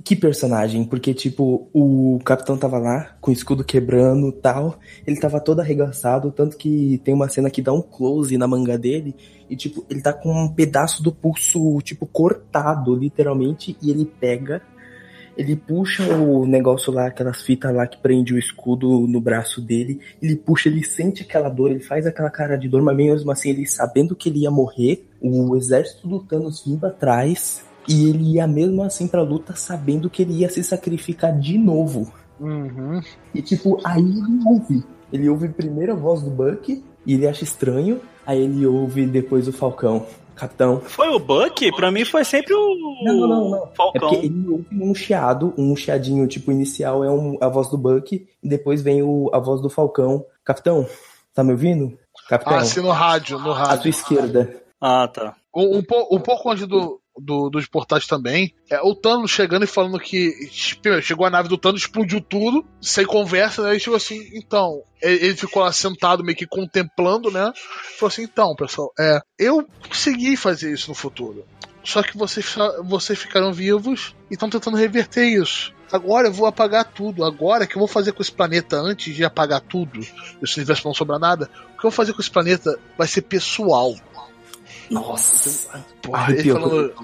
[0.04, 5.40] que personagem, porque, tipo, o capitão tava lá, com o escudo quebrando tal, ele tava
[5.40, 9.14] todo arregaçado, tanto que tem uma cena que dá um close na manga dele,
[9.48, 14.62] e, tipo, ele tá com um pedaço do pulso, tipo, cortado, literalmente, e ele pega,
[15.36, 19.98] ele puxa o negócio lá, aquelas fitas lá que prende o escudo no braço dele,
[20.20, 23.50] ele puxa, ele sente aquela dor, ele faz aquela cara de dor, mas mesmo assim,
[23.50, 28.46] ele sabendo que ele ia morrer, o exército do Thanos vindo atrás, e ele ia
[28.46, 32.12] mesmo assim pra luta sabendo que ele ia se sacrificar de novo.
[32.38, 33.00] Uhum.
[33.34, 34.84] E tipo, aí ele ouve.
[35.12, 38.00] Ele ouve primeiro a voz do Buck e ele acha estranho.
[38.26, 40.06] Aí ele ouve depois o Falcão.
[40.36, 40.80] Capitão.
[40.80, 41.70] Foi o Buck?
[41.76, 43.64] Pra mim foi sempre o Não, não, não, não.
[43.64, 44.08] É Falcão.
[44.08, 48.14] porque ele ouve um chiado, um chiadinho, tipo, inicial é um- a voz do Buck,
[48.42, 50.24] e depois vem o, a voz do Falcão.
[50.42, 50.86] Capitão,
[51.34, 51.98] tá me ouvindo?
[52.28, 53.90] Capitão, Ah, sim, no rádio, no à tua rádio.
[53.90, 54.62] esquerda.
[54.80, 55.34] Ah, tá.
[55.54, 59.64] Um, um, po- um pouco antes do, do- dos portais também, é o Thanos chegando
[59.64, 60.32] e falando que
[61.02, 63.76] chegou a nave do Thanos, explodiu tudo, sem conversa, né?
[63.76, 67.52] E chegou assim, então, ele, ficou lá sentado meio que contemplando, né?
[67.98, 71.44] Falou assim, então, pessoal, é, eu consegui fazer isso no futuro.
[71.82, 72.54] Só que vocês,
[72.84, 75.72] vocês ficaram vivos e estão tentando reverter isso.
[75.90, 77.24] Agora eu vou apagar tudo.
[77.24, 79.98] Agora que eu vou fazer com esse planeta antes de apagar tudo,
[80.42, 83.22] esse universo não sobrar nada, o que eu vou fazer com esse planeta vai ser
[83.22, 83.94] pessoal.
[84.90, 85.80] Nossa.
[86.02, 86.94] Porra, ele falando,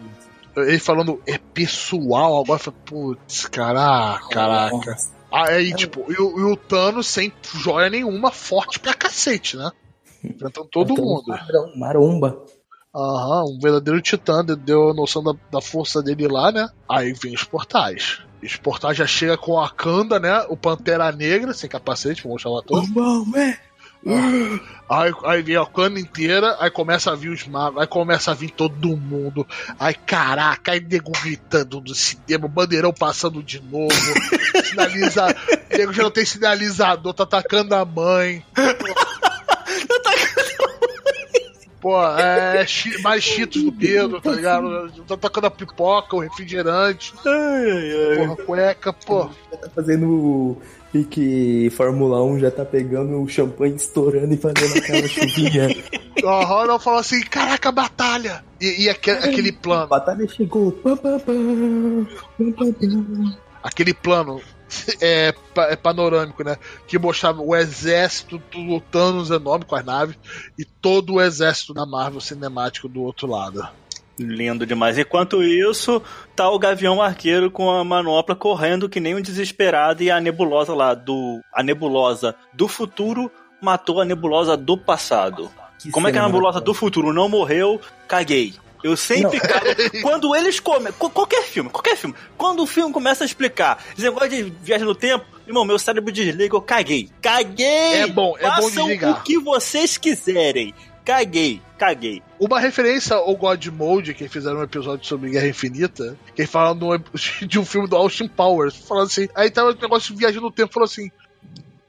[0.57, 4.97] ele falando é pessoal, agora foi, putz, caraca, caraca.
[5.33, 9.71] Aí, tipo, e o, e o Thanos sem joia nenhuma, forte pra cacete, né?
[10.25, 11.23] Enfrentando todo mundo.
[11.77, 12.43] Maromba.
[12.95, 16.69] Aham, um verdadeiro titã, de- deu a noção da, da força dele lá, né?
[16.89, 18.21] Aí vem os portais.
[18.43, 20.47] Os portais já chega com a Kanda, né?
[20.49, 22.63] O Pantera Negra, sem capacete, vamos chamar
[24.07, 24.61] todos.
[24.89, 28.35] Aí, aí vem a cana inteira, aí começa a vir os magos, aí começa a
[28.35, 29.47] vir todo mundo.
[29.81, 33.91] Aí caraca, aí nego gritando do cinema, bandeirão passando de novo.
[34.65, 35.27] Sinaliza.
[35.77, 38.45] nego já não tem sinalizador, tá atacando a mãe.
[41.81, 44.91] Pô, é chi- mais cheetos do Pedro, tá ligado?
[45.07, 48.17] Tá atacando a pipoca, o refrigerante, Ai, ai, ai.
[48.27, 49.27] porra, cueca, pô.
[49.27, 50.61] Tá fazendo
[50.97, 55.69] pique Fórmula 1, já tá pegando o champanhe estourando e fazendo aquela chuvinha.
[56.25, 58.43] Aham, não falou assim, caraca, batalha!
[58.61, 59.87] E, e aquele, aquele A plano.
[59.89, 60.75] batalha chegou.
[63.63, 64.41] Aquele plano
[65.03, 65.35] é,
[65.69, 66.57] é panorâmico, né?
[66.87, 70.17] Que mostrava o exército do Thanos enorme com as naves
[70.59, 73.69] e todo o exército da Marvel cinemático do outro lado.
[74.19, 74.97] Lindo demais.
[74.97, 76.03] Enquanto isso,
[76.35, 80.75] tá o Gavião Arqueiro com a manopla correndo que nem um desesperado e a nebulosa
[80.75, 81.41] lá do.
[81.53, 85.51] A nebulosa do futuro matou a nebulosa do passado.
[85.79, 87.79] Que Como é que a cena nebulosa do futuro não morreu?
[88.09, 88.55] Caguei.
[88.83, 89.49] Eu sempre Não.
[89.49, 89.67] cago.
[90.03, 90.93] Quando eles comem.
[90.93, 92.15] Qualquer filme, qualquer filme.
[92.39, 96.13] Quando o filme começa a explicar esse negócio de viagem no tempo, irmão, meu cérebro
[96.13, 97.11] desliga, eu caguei.
[97.21, 98.03] Caguei!
[98.03, 99.11] É bom, é bom Façam desligar.
[99.11, 100.73] o que vocês quiserem.
[101.07, 102.21] Caguei, caguei.
[102.37, 106.77] Uma referência ao God Mode, que fizeram um episódio sobre Guerra Infinita, que falam
[107.47, 110.41] de um, um filme do Austin Powers, falando assim, aí tava o negócio de viagem
[110.41, 111.09] no tempo, falou assim,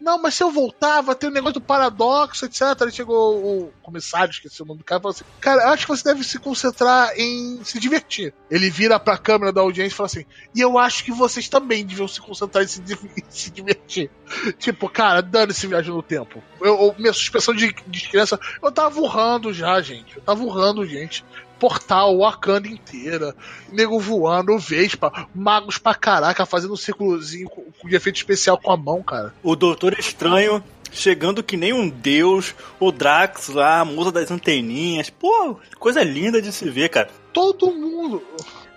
[0.08, 2.62] não, mas se eu voltar, vai ter um negócio do paradoxo, etc.
[2.82, 5.90] Aí chegou o comissário, esqueci o nome do cara, e falou assim: Cara, acho que
[5.92, 8.34] você deve se concentrar em se divertir.
[8.50, 11.86] Ele vira pra câmera da audiência e fala assim: E eu acho que vocês também
[11.86, 12.82] deviam se concentrar em se,
[13.30, 14.10] se divertir.
[14.58, 16.42] Tipo, cara, dane-se viagem no tempo.
[16.62, 20.16] Eu, eu- minha suspensão de descrença, eu tava urrando já, gente.
[20.16, 21.26] Eu tava urrando, gente.
[21.60, 23.36] Portal, Wakanda inteira,
[23.72, 27.50] nego voando, Vespa, magos pra caraca, fazendo um círculozinho
[27.84, 29.34] de efeito especial com a mão, cara.
[29.44, 35.10] O Doutor Estranho chegando que nem um deus, o Drax lá, a musa das anteninhas.
[35.10, 37.10] Pô, coisa linda de se ver, cara.
[37.34, 38.24] Todo mundo.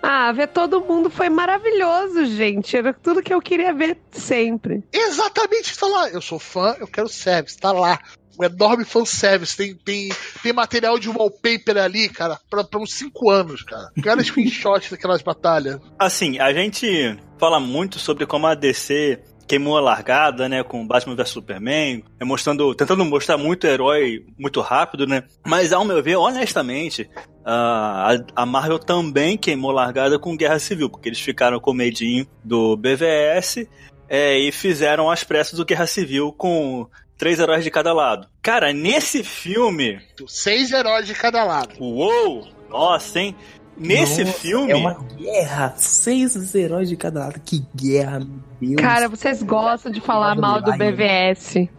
[0.03, 2.75] Ah, ver todo mundo foi maravilhoso, gente.
[2.75, 4.83] Era tudo que eu queria ver sempre.
[4.91, 6.09] Exatamente, tá lá.
[6.09, 7.99] Eu sou fã, eu quero service, tá lá.
[8.41, 9.55] Um enorme fanservice.
[9.55, 10.09] Tem, tem,
[10.41, 13.91] tem material de wallpaper ali, cara, pra, pra uns 5 anos, cara.
[14.01, 15.79] Cara, screenshot daquelas batalhas.
[15.99, 19.19] Assim, a gente fala muito sobre como a DC
[19.51, 24.61] queimou a largada, né, com Batman vs Superman, é mostrando, tentando mostrar muito herói muito
[24.61, 25.23] rápido, né?
[25.45, 27.09] Mas ao meu ver, honestamente,
[27.43, 32.77] a, a Marvel também queimou largada com Guerra Civil, porque eles ficaram com medinho do
[32.77, 33.67] BVS
[34.07, 36.87] é, e fizeram as pressas do Guerra Civil com
[37.21, 38.27] três heróis de cada lado.
[38.41, 40.01] Cara, nesse filme.
[40.27, 41.75] Seis heróis de cada lado.
[41.79, 42.47] Uou!
[42.67, 43.35] Nossa, hein?
[43.77, 44.71] Nesse Nossa, filme.
[44.71, 45.71] É uma guerra.
[45.77, 47.39] Seis heróis de cada lado.
[47.45, 48.21] Que guerra,
[48.59, 48.81] meu Deus.
[48.81, 51.69] Cara, vocês gostam de falar mal do BVS.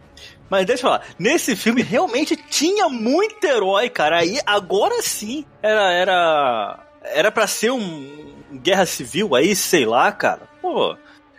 [0.49, 4.19] Mas deixa eu falar, nesse filme realmente tinha muito herói, cara.
[4.19, 10.43] Aí agora sim era era era para ser um guerra civil aí, sei lá, cara.
[10.61, 10.95] Pô.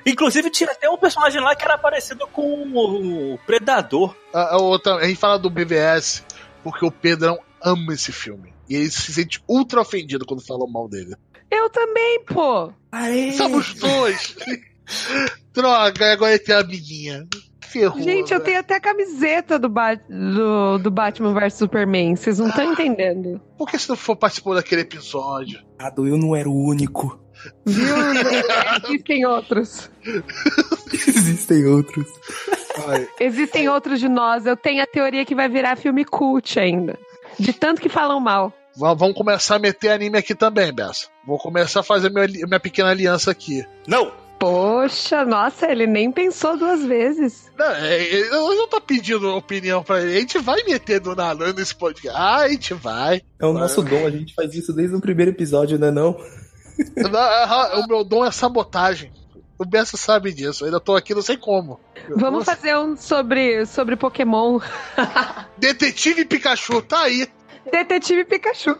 [0.06, 4.14] Inclusive tinha até um personagem lá que era parecido com o Predador.
[4.32, 6.24] A, a, outra, a gente fala do BVS
[6.62, 8.52] porque o Pedrão ama esse filme.
[8.68, 11.14] E ele se sente ultra ofendido quando falam mal dele.
[11.50, 12.72] Eu também, pô.
[12.90, 13.32] Aê.
[13.32, 14.36] Somos dois.
[15.52, 17.26] Droga, agora tem a amiguinha.
[17.60, 18.44] Ferrou, Gente, eu né?
[18.44, 22.14] tenho até a camiseta do, Ba- do, do Batman vs Superman.
[22.14, 23.40] Vocês não estão entendendo.
[23.58, 25.60] Por que você não for participar daquele episódio?
[25.98, 27.18] Eu não era o único.
[27.66, 27.94] Viu?
[28.88, 29.90] Existem outros.
[30.92, 32.06] Existem outros.
[32.88, 34.46] Ai, Existem outros de nós.
[34.46, 36.98] Eu tenho a teoria que vai virar filme cult ainda.
[37.38, 38.52] De tanto que falam mal.
[38.76, 41.08] va- vamos começar a meter anime aqui também, Bessa.
[41.26, 43.64] Vou começar a fazer minha, minha pequena aliança aqui.
[43.86, 44.12] Não!
[44.38, 47.50] Poxa, nossa, ele nem pensou duas vezes.
[47.56, 50.16] Não, é, é, eu não tô pedindo opinião pra ele.
[50.16, 52.18] A gente vai meter do nada nesse podcast.
[52.20, 53.22] Ah, a gente vai.
[53.40, 56.12] É o nosso dom, a gente faz isso desde o primeiro episódio, né não?
[56.12, 56.43] Não, ah,
[57.76, 59.12] o meu dom é sabotagem.
[59.58, 60.64] O Bessa sabe disso.
[60.64, 61.78] Eu ainda tô aqui, não sei como.
[62.08, 64.58] Vamos Nossa, fazer um sobre, sobre Pokémon.
[65.56, 67.28] Detetive Pikachu, tá aí.
[67.70, 68.76] Detetive Pikachu.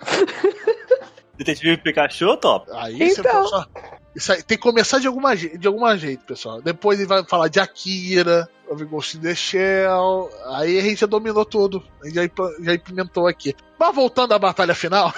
[1.38, 2.70] Detetive Pikachu, top.
[2.72, 3.42] Aí Então.
[3.44, 3.66] você
[4.16, 6.61] Isso aí, tem que começar de alguma, de alguma jeito, pessoal.
[6.61, 8.48] Depois ele vai falar de Akira,
[8.90, 10.28] Ghost in the Shell.
[10.54, 11.85] Aí a gente já dominou tudo.
[12.02, 12.28] A gente já,
[12.61, 13.54] já implementou aqui.
[13.78, 15.12] Mas voltando à batalha final.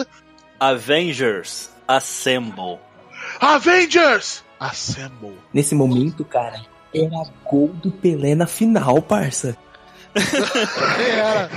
[0.60, 2.78] Avengers Assemble.
[3.40, 4.44] Avengers!
[4.60, 5.34] Assemble.
[5.54, 6.60] Nesse momento, cara,
[6.94, 9.56] era gol do Pelé na final, parça.
[10.14, 11.50] Era.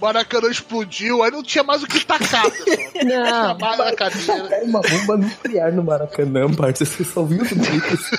[0.00, 2.76] Maracanã explodiu, aí não tinha mais o que tacar, pessoal.
[3.04, 3.56] Não.
[3.56, 4.54] Trabalho na cadeira.
[4.54, 6.84] Era uma bomba nuclear no Maracanã, parça.
[6.84, 8.10] Você só viu os gritos.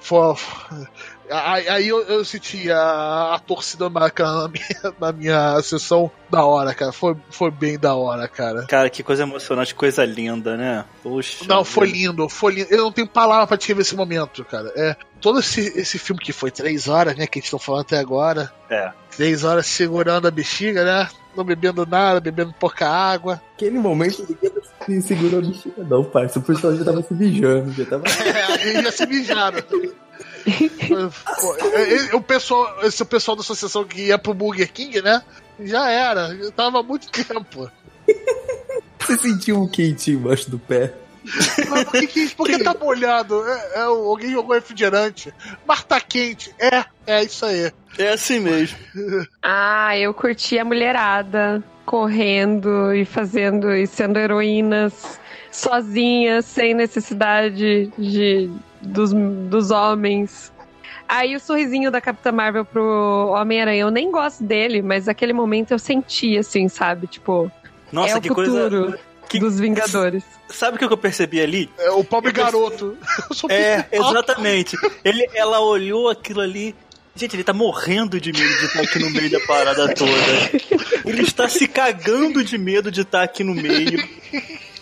[0.00, 0.86] Fofo.
[1.30, 6.10] Aí, aí eu, eu senti a, a torcida do Maracanã na minha, na minha sessão
[6.30, 6.92] da hora, cara.
[6.92, 8.66] Foi, foi bem da hora, cara.
[8.66, 10.84] Cara, que coisa emocionante, coisa linda, né?
[11.02, 11.44] Poxa.
[11.46, 12.68] Não, foi lindo, foi lindo.
[12.70, 14.72] Eu não tenho palavra pra descrever esse momento, cara.
[14.76, 17.82] É, todo esse, esse filme que foi três horas, né, que a gente tá falando
[17.82, 18.52] até agora.
[18.70, 18.90] É.
[19.16, 21.08] Três horas segurando a bexiga, né?
[21.36, 23.40] Não bebendo nada, bebendo pouca água.
[23.54, 26.38] Aquele momento ninguém se segurou a bexiga, não, parça.
[26.38, 28.04] O pessoal já tava se mijando, já tava.
[28.28, 29.58] É, eles já se mijaram.
[30.48, 35.22] E- e- o pessoal, esse pessoal da associação que ia pro Burger King, né?
[35.60, 37.70] Já era, já tava há muito tempo.
[38.98, 40.94] Você sentiu um quentinho embaixo do pé.
[41.68, 43.46] Mas por que, que, por que tá molhado?
[43.46, 45.32] É, é, alguém jogou refrigerante.
[45.66, 46.54] Mas tá quente.
[46.58, 47.72] É, é isso aí.
[47.98, 48.78] É assim mesmo.
[49.42, 55.18] Ah, eu curti a mulherada correndo e fazendo e sendo heroínas
[55.50, 60.52] sozinhas, sem necessidade de dos, dos homens.
[61.08, 65.70] Aí o sorrisinho da Capitã Marvel pro Homem-Aranha, eu nem gosto dele, mas aquele momento
[65.72, 67.06] eu senti assim, sabe?
[67.06, 67.50] Tipo,
[67.90, 68.64] Nossa, é o que coisa.
[68.64, 70.22] futuro que- dos Vingadores.
[70.50, 71.70] Sabe o que eu percebi ali?
[71.78, 72.96] É o pobre garoto.
[73.30, 74.10] Eu sou É, principal.
[74.10, 74.76] exatamente.
[75.04, 76.74] Ele, ela olhou aquilo ali.
[77.14, 80.12] Gente, ele tá morrendo de medo de estar aqui no meio da parada toda.
[81.04, 84.02] Ele está se cagando de medo de estar aqui no meio.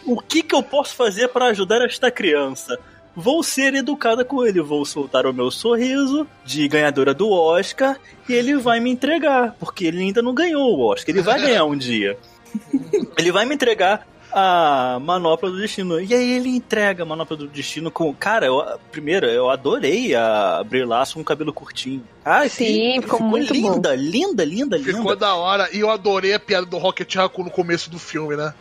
[0.04, 2.78] O que que eu posso fazer para ajudar esta criança?
[3.16, 7.98] Vou ser educada com ele, vou soltar o meu sorriso de ganhadora do Oscar
[8.28, 11.64] e ele vai me entregar, porque ele ainda não ganhou o Oscar, ele vai ganhar
[11.64, 12.18] um dia.
[13.18, 16.00] Ele vai me entregar a manopla do destino.
[16.00, 18.12] E aí ele entrega a manopla do destino com.
[18.14, 22.04] Cara, eu, primeiro, eu adorei a Brie com o cabelo curtinho.
[22.24, 23.74] Ah, Sim, ficou muito bom.
[23.74, 24.92] linda, linda, linda, linda.
[24.92, 25.68] Ficou da hora.
[25.72, 28.52] E eu adorei a piada do Rocket Raccoon no começo do filme, né?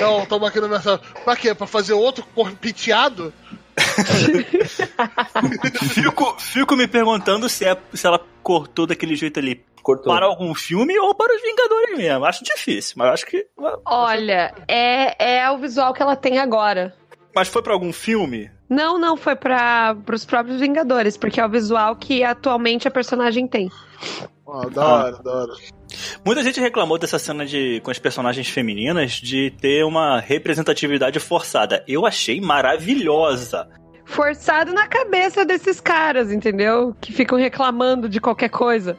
[0.00, 0.80] Não, tamo aqui no meu.
[1.24, 1.54] Pra quê?
[1.54, 2.24] Pra fazer outro
[2.60, 3.32] piteado?
[5.92, 10.12] Fico, fico me perguntando se, é, se ela cortou daquele jeito ali Cortou.
[10.12, 12.24] para algum filme ou para os Vingadores mesmo.
[12.24, 13.46] Acho difícil, mas acho que.
[13.84, 16.94] Olha, é, é o visual que ela tem agora.
[17.34, 18.50] Mas foi para algum filme?
[18.68, 23.46] Não, não, foi para os próprios Vingadores, porque é o visual que atualmente a personagem
[23.46, 23.70] tem.
[24.46, 25.52] Ó, da hora, da hora.
[26.24, 31.84] Muita gente reclamou dessa cena de com as personagens femininas de ter uma representatividade forçada.
[31.86, 33.68] Eu achei maravilhosa.
[34.04, 36.94] Forçado na cabeça desses caras, entendeu?
[37.00, 38.96] Que ficam reclamando de qualquer coisa.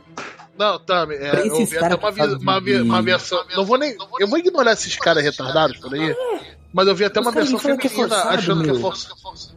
[0.58, 3.42] Não, Tami, é, eu vi até uma, vi- uma, vi- uma versão.
[3.56, 3.96] Não vou nem.
[4.20, 6.16] Eu vou ignorar esses caras retardados por aí.
[6.74, 8.82] Mas eu vi até uma versão falam que é feminina forçado, achando que é meu.
[8.82, 9.16] forçado.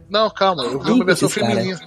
[0.09, 1.79] Não, calma, eu vi uma versão esses caras?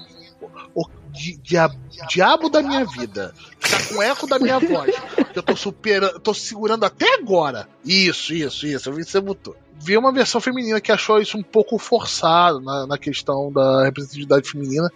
[0.74, 1.70] O di, dia,
[2.09, 4.95] diabo da minha vida, que tá com eco da minha voz,
[5.32, 7.68] que eu tô superando, tô segurando até agora.
[7.84, 9.57] Isso, isso, isso, eu vi que você botou.
[9.78, 14.51] Vi uma versão feminina que achou isso um pouco forçado na, na questão da representatividade
[14.51, 14.90] feminina.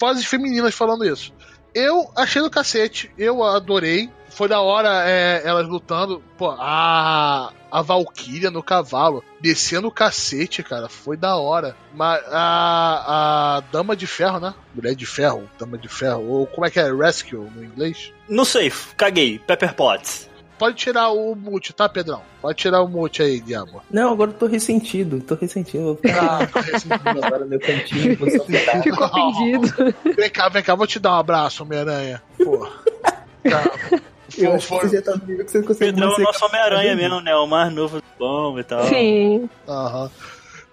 [0.00, 1.32] Vozes femininas falando isso.
[1.74, 4.10] Eu achei do cacete, eu adorei.
[4.30, 6.22] Foi da hora é, elas lutando.
[6.36, 11.76] Pô, a, a Valkyria no cavalo, descendo o cacete, cara, foi da hora.
[11.94, 14.54] Mas a, a Dama de Ferro, né?
[14.74, 16.24] Mulher de Ferro, Dama de Ferro.
[16.28, 16.92] Ou como é que é?
[16.92, 18.12] Rescue no inglês?
[18.28, 19.38] Não sei, caguei.
[19.38, 20.28] Pepper Potts.
[20.58, 22.20] Pode tirar o mute, tá, Pedrão?
[22.42, 23.80] Pode tirar o mute aí, Diabo.
[23.88, 25.84] Não, agora eu tô ressentido, tô ressentido.
[25.84, 28.28] Vou ficar ressentido agora no meu cantinho, vou.
[28.28, 29.94] Ficou ofendido.
[30.16, 32.20] Vem cá, vem cá, vou te dar um abraço, Homem-Aranha.
[32.36, 32.68] Pô.
[33.48, 34.02] Tá.
[34.36, 36.22] Eu acho que você já tá no nível que você não consegue Pedrão é o
[36.22, 37.34] nosso Homem-Aranha mesmo, né?
[37.36, 38.84] O mais novo do bom e tal.
[38.86, 39.48] Sim.
[39.66, 40.10] Aham.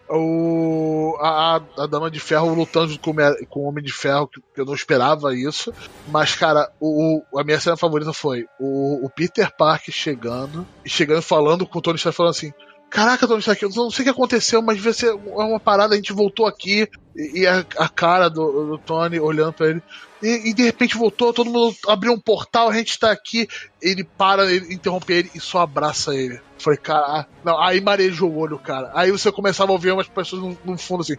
[0.08, 4.28] O, a, a- Dama de Ferro lutando com o, Homem- com o Homem de Ferro,
[4.28, 5.74] que eu não esperava isso.
[6.08, 10.90] Mas, cara, o, o- a minha cena favorita foi o, o Peter Parker chegando, e
[10.90, 12.54] chegando falando com o Tony Stark, falando assim:
[12.90, 15.98] Caraca, Tony Stark, eu não sei o que aconteceu, mas devia ser uma parada, a
[15.98, 19.82] gente voltou aqui, e, e a, a cara do, do Tony olhando pra ele.
[20.26, 23.48] E, e de repente voltou, todo mundo abriu um portal, a gente tá aqui.
[23.80, 26.42] Ele para, ele interrompe ele e só abraça ele.
[26.58, 28.90] Falei, cara, não, aí marejou o olho, cara.
[28.96, 31.16] Aí você começava a ouvir umas pessoas no, no fundo assim.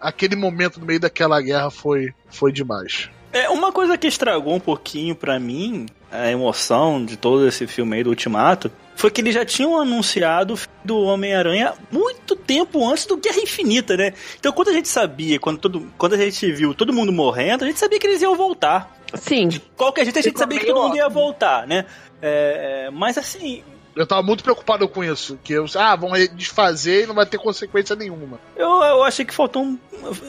[0.00, 3.10] Aquele momento no meio daquela guerra foi, foi demais.
[3.32, 7.96] É, uma coisa que estragou um pouquinho pra mim a emoção de todo esse filme
[7.96, 12.84] aí do Ultimato foi que eles já tinham anunciado o filme do Homem-Aranha muito tempo
[12.88, 14.12] antes do Guerra Infinita, né?
[14.38, 17.66] Então quando a gente sabia, quando, todo, quando a gente viu todo mundo morrendo, a
[17.66, 18.96] gente sabia que eles iam voltar.
[19.14, 19.48] Sim.
[19.76, 21.22] Qualquer jeito a gente Ficou sabia que todo mundo ia óbvio.
[21.22, 21.84] voltar, né?
[22.20, 23.62] É, mas assim,
[23.98, 25.36] Eu tava muito preocupado com isso.
[25.42, 28.38] Que eu, ah, vão desfazer e não vai ter consequência nenhuma.
[28.56, 29.78] Eu, eu achei que faltou um.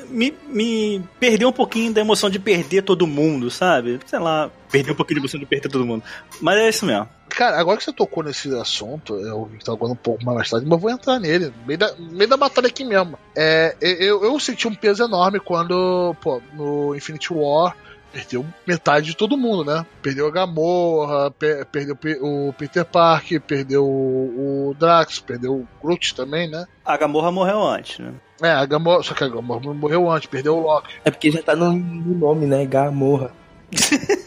[0.09, 3.99] Me, me perdeu um pouquinho da emoção de perder todo mundo, sabe?
[4.07, 6.03] Sei lá, perder um pouquinho da emoção de perder todo mundo.
[6.41, 7.07] Mas é isso mesmo.
[7.29, 10.65] Cara, agora que você tocou nesse assunto, eu que tá agora um pouco mais tarde,
[10.65, 13.19] mas eu vou entrar nele, no meio da, no meio da batalha aqui mesmo.
[13.37, 17.75] É, eu, eu senti um peso enorme quando, pô, no Infinity War,
[18.11, 19.85] perdeu metade de todo mundo, né?
[20.01, 25.67] Perdeu a Gamorra, pe- perdeu pe- o Peter Parker, perdeu o, o Drax, perdeu o
[25.83, 26.65] Groot também, né?
[26.83, 28.13] A Gamorra morreu antes, né?
[28.41, 30.89] É, a Gamorra, só que a Gamorra morreu antes, perdeu o Loki.
[31.05, 32.65] É porque já tá no, no nome, né?
[32.65, 33.31] Gamorra.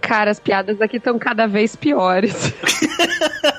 [0.00, 2.34] Cara, as piadas aqui estão cada vez piores.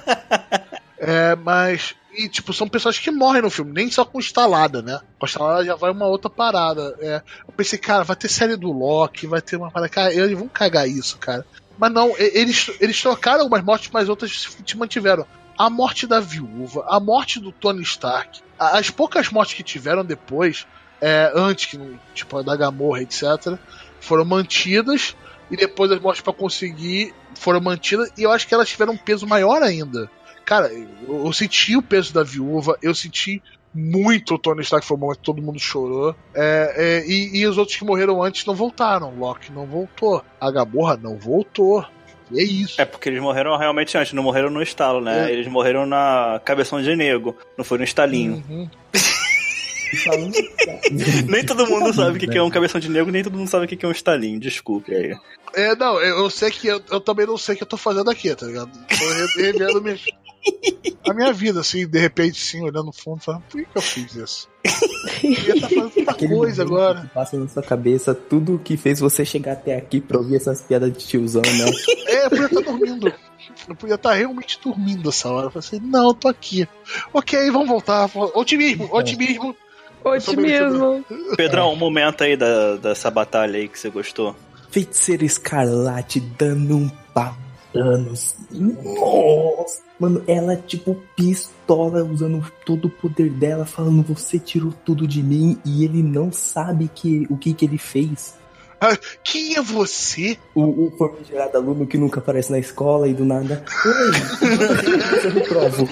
[1.35, 1.95] Mas.
[2.15, 4.99] E, tipo, são pessoas que morrem no filme, nem só com estalada, né?
[5.17, 6.95] Com estalada já vai uma outra parada.
[6.99, 9.89] É, eu pensei, cara, vai ter série do Loki, vai ter uma parada.
[9.89, 11.43] Cara, eles vão cagar isso, cara.
[11.77, 15.25] Mas não, eles, eles trocaram algumas mortes, mas outras se mantiveram.
[15.57, 20.65] A morte da viúva, a morte do Tony Stark, as poucas mortes que tiveram depois,
[21.01, 23.57] é, antes, que tipo da Gamorra, etc.,
[23.99, 25.15] foram mantidas,
[25.51, 28.97] e depois as mortes pra conseguir foram mantidas, e eu acho que elas tiveram um
[28.97, 30.09] peso maior ainda.
[30.45, 33.41] Cara, eu, eu senti o peso da viúva, eu senti
[33.73, 36.15] muito o Tony Stark, foi um momento que todo mundo chorou.
[36.35, 39.15] É, é, e, e os outros que morreram antes não voltaram.
[39.17, 40.23] Loki não voltou.
[40.39, 41.85] A Gamorra não voltou.
[42.31, 42.79] E é isso.
[42.79, 45.29] É porque eles morreram realmente antes, não morreram no estalo, né?
[45.29, 45.33] É.
[45.33, 48.43] Eles morreram na cabeção de nego, não foi no estalinho.
[48.49, 48.69] Uhum.
[51.27, 53.47] Nem todo mundo sabe o que que é um cabeção de nego, nem todo mundo
[53.47, 55.15] sabe o que que é um estalinho, desculpe aí.
[55.53, 57.77] É, não, eu, eu sei que eu, eu também não sei o que eu tô
[57.77, 58.71] fazendo aqui, tá ligado?
[58.71, 59.95] Tô re- revendo minha,
[61.07, 63.81] a minha vida, assim, de repente, sim, olhando no fundo, falando, por que, que eu
[63.81, 64.49] fiz isso?
[65.23, 67.01] Eu ia tá fazendo tanta Aquele coisa agora.
[67.01, 70.61] que Passa na sua cabeça tudo que fez você chegar até aqui pra ouvir essas
[70.61, 71.71] piadas de tiozão, né?
[72.07, 73.13] É, eu podia estar dormindo.
[73.67, 75.47] Eu podia estar realmente dormindo essa hora.
[75.47, 76.67] Eu falei assim, não, eu tô aqui.
[77.13, 78.09] Ok, vamos voltar.
[78.15, 79.55] Otimismo, otimismo.
[80.03, 81.05] Otimismo.
[81.37, 84.35] Pedrão, um momento aí da, dessa batalha aí que você gostou.
[84.69, 87.42] Feiticeiro Escarlate dando um pau.
[87.73, 88.35] Thanos.
[88.51, 89.81] Nossa!
[89.99, 95.57] Mano, ela tipo pistola usando todo o poder dela, falando você tirou tudo de mim
[95.65, 98.35] e ele não sabe que, o que que ele fez.
[99.23, 100.37] Quem é você?
[100.53, 103.63] O, o famigerado aluno que nunca aparece na escola e do nada.
[103.85, 105.89] Oi, eu reprovo.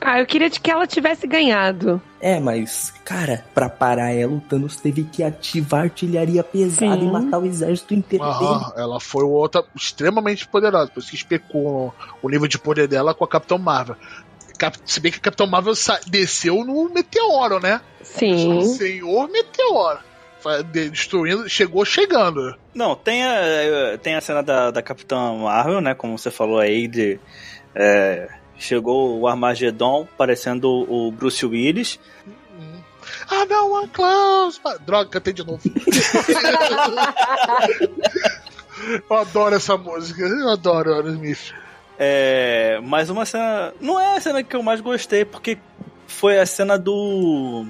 [0.00, 2.00] Ah, eu queria que ela tivesse ganhado.
[2.20, 7.08] É, mas, cara, pra parar ela, o Thanos teve que ativar artilharia pesada Sim.
[7.08, 8.44] e matar o exército inteiro dele.
[8.44, 10.90] Aham, ela foi outra extremamente poderosa.
[10.90, 11.92] Por isso que especulam
[12.22, 13.96] o nível de poder dela com a Capitão Marvel.
[14.58, 17.80] Cap- Se bem que a Capitão Marvel sa- desceu no meteoro, né?
[18.02, 18.64] Sim.
[18.76, 19.98] Senhor meteoro.
[20.72, 22.54] Destruindo, chegou chegando.
[22.74, 25.94] Não, tem a, tem a cena da, da Capitã Marvel, né?
[25.94, 27.20] Como você falou aí, de.
[27.74, 28.28] é,
[28.60, 31.98] chegou o Armagedon, parecendo o Bruce Willis.
[33.32, 34.60] I don't want clothes.
[34.64, 35.60] Ah, Droga, cantei de novo.
[39.08, 40.22] eu adoro essa música.
[40.22, 41.52] Eu adoro Aerosmith.
[41.98, 43.72] É, mas uma cena.
[43.80, 45.58] Não é a cena que eu mais gostei, porque
[46.10, 47.64] foi a cena do.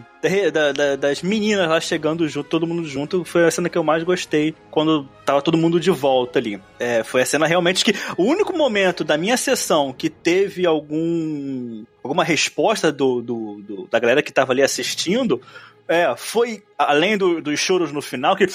[0.53, 3.24] da- da- das meninas lá chegando junto, todo mundo junto.
[3.24, 6.61] Foi a cena que eu mais gostei quando tava todo mundo de volta ali.
[6.78, 7.95] É, foi a cena realmente que.
[8.16, 11.84] O único momento da minha sessão que teve algum.
[12.03, 15.41] alguma resposta do, do- do- da galera que tava ali assistindo.
[15.86, 16.62] É, foi.
[16.78, 18.47] Além do- dos choros no final, que.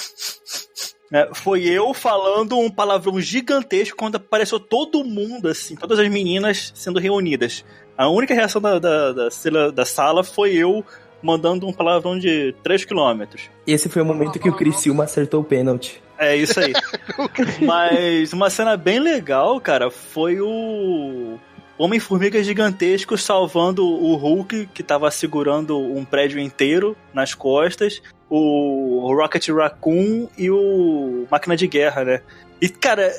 [1.12, 6.72] É, foi eu falando um palavrão gigantesco quando apareceu todo mundo, assim, todas as meninas
[6.74, 7.64] sendo reunidas.
[7.96, 10.84] A única reação da, da, da, sala- da sala foi eu
[11.22, 13.22] mandando um palavrão de 3 km.
[13.66, 16.02] Esse foi o momento que o Criciúma acertou o pênalti.
[16.18, 16.72] É isso aí.
[17.60, 21.38] Mas uma cena bem legal, cara, foi o
[21.78, 29.48] Homem-Formiga gigantesco salvando o Hulk, que tava segurando um prédio inteiro nas costas, o Rocket
[29.48, 32.20] Raccoon e o Máquina de Guerra, né?
[32.60, 33.12] E, cara,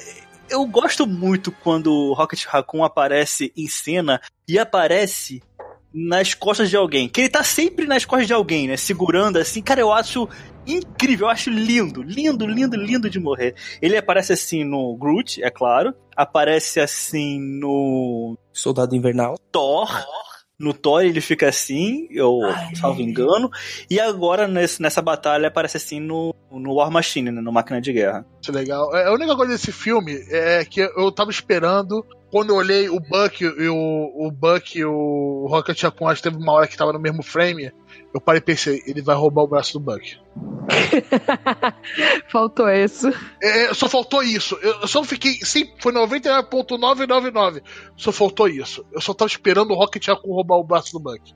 [0.49, 5.41] eu gosto muito quando o Rocket Raccoon aparece em cena e aparece
[5.93, 7.09] nas costas de alguém.
[7.09, 8.77] Que ele tá sempre nas costas de alguém, né?
[8.77, 9.61] Segurando assim.
[9.61, 10.27] Cara, eu acho
[10.65, 13.55] incrível, eu acho lindo, lindo, lindo, lindo de morrer.
[13.81, 15.93] Ele aparece assim no Groot, é claro.
[16.15, 19.37] Aparece assim no Soldado Invernal.
[19.51, 19.89] Thor.
[20.59, 22.39] No Thor ele fica assim, eu
[22.75, 23.49] salvo engano.
[23.89, 27.41] E agora nesse- nessa batalha aparece assim no, no War Machine, né?
[27.41, 28.25] No Máquina de Guerra.
[28.41, 28.95] Isso é legal.
[28.95, 32.03] É, a única coisa desse filme é que eu tava esperando.
[32.31, 36.29] Quando eu olhei o Buck e o, o Buck e o Rocket Raccoon, acho que
[36.29, 37.71] teve uma hora que tava no mesmo frame.
[38.13, 40.17] Eu parei e pensei, ele vai roubar o braço do Buck.
[42.31, 43.11] Faltou isso.
[43.41, 44.57] É, só faltou isso.
[44.61, 45.33] Eu eu só fiquei.
[45.43, 47.61] Sim, foi 99.999.
[47.95, 48.85] Só faltou isso.
[48.91, 51.35] Eu só tava esperando o Rocket Raccoon roubar o braço do Buck.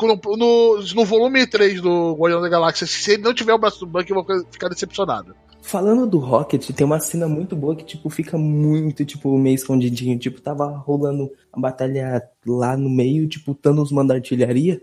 [0.00, 3.80] No, no, no volume 3 do Guardião da Galáxia, se ele não tiver o braço
[3.80, 5.34] do Buck, eu vou ficar decepcionado.
[5.62, 10.18] Falando do Rocket, tem uma cena muito boa que, tipo, fica muito, tipo, meio escondidinho.
[10.18, 14.80] Tipo, tava rolando a batalha lá no meio, tipo, Thanos manda artilharia.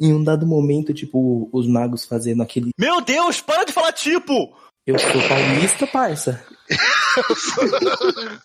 [0.00, 2.70] Em um dado momento, tipo, os magos fazendo aquele.
[2.78, 4.32] Meu Deus, para de falar tipo!
[4.86, 6.42] Eu sou paulista, parça.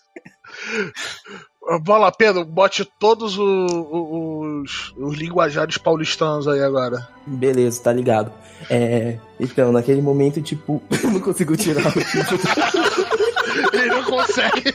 [1.84, 7.08] Bola Pedro, bote todos o- o- os, os linguajares paulistanos aí agora.
[7.26, 8.34] Beleza, tá ligado.
[8.70, 9.18] É.
[9.39, 11.93] Então, naquele momento, tipo, eu não consigo tirar o.
[13.74, 14.74] Ele não consegue.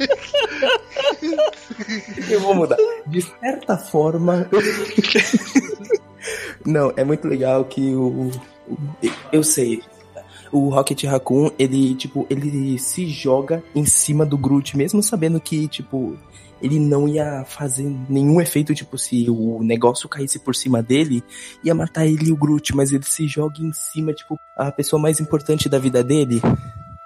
[2.31, 2.77] Eu vou mudar.
[3.07, 4.49] De certa forma.
[6.69, 8.31] Não, é muito legal que o.
[9.33, 9.83] Eu sei.
[10.53, 15.67] O Rocket Raccoon, ele, tipo, ele se joga em cima do Groot, mesmo sabendo que,
[15.67, 16.15] tipo,
[16.61, 21.23] ele não ia fazer nenhum efeito, tipo, se o negócio caísse por cima dele,
[21.65, 25.01] ia matar ele e o Groot, mas ele se joga em cima, tipo, a pessoa
[25.01, 26.41] mais importante da vida dele.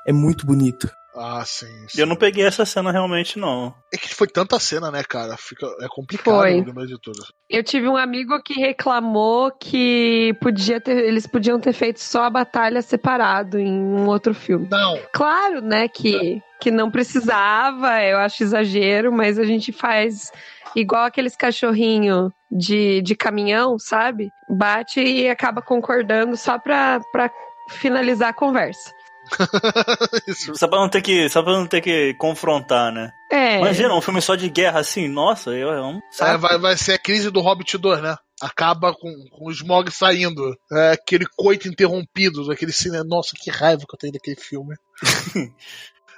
[0.04, 0.90] É muito bonito.
[1.14, 1.66] Ah, sim.
[1.88, 2.00] sim.
[2.00, 3.74] Eu não peguei essa cena realmente, não.
[3.92, 5.36] É que foi tanta cena, né, cara?
[5.36, 6.60] Fica, é complicado Foi.
[6.60, 7.18] lembrar de tudo.
[7.50, 12.30] Eu tive um amigo que reclamou que podia ter, eles podiam ter feito só a
[12.30, 14.68] batalha separado em um outro filme.
[14.70, 20.32] Não, Claro, né, que, que não precisava, eu acho exagero, mas a gente faz
[20.74, 24.30] igual aqueles cachorrinho de, de caminhão, sabe?
[24.48, 27.30] Bate e acaba concordando só pra, pra
[27.68, 28.90] finalizar a conversa.
[30.54, 33.10] Só pra não ter que, só pra não ter que confrontar, né?
[33.30, 33.58] É.
[33.58, 36.38] Imagina, um filme só de guerra assim, nossa, eu, é um É, saco.
[36.38, 38.16] vai, vai ser a crise do Hobbit 2, né?
[38.40, 40.56] Acaba com, com o Smog saindo.
[40.72, 43.02] É, aquele coito interrompido, daquele cine.
[43.04, 44.74] Nossa, que raiva que eu tenho daquele filme.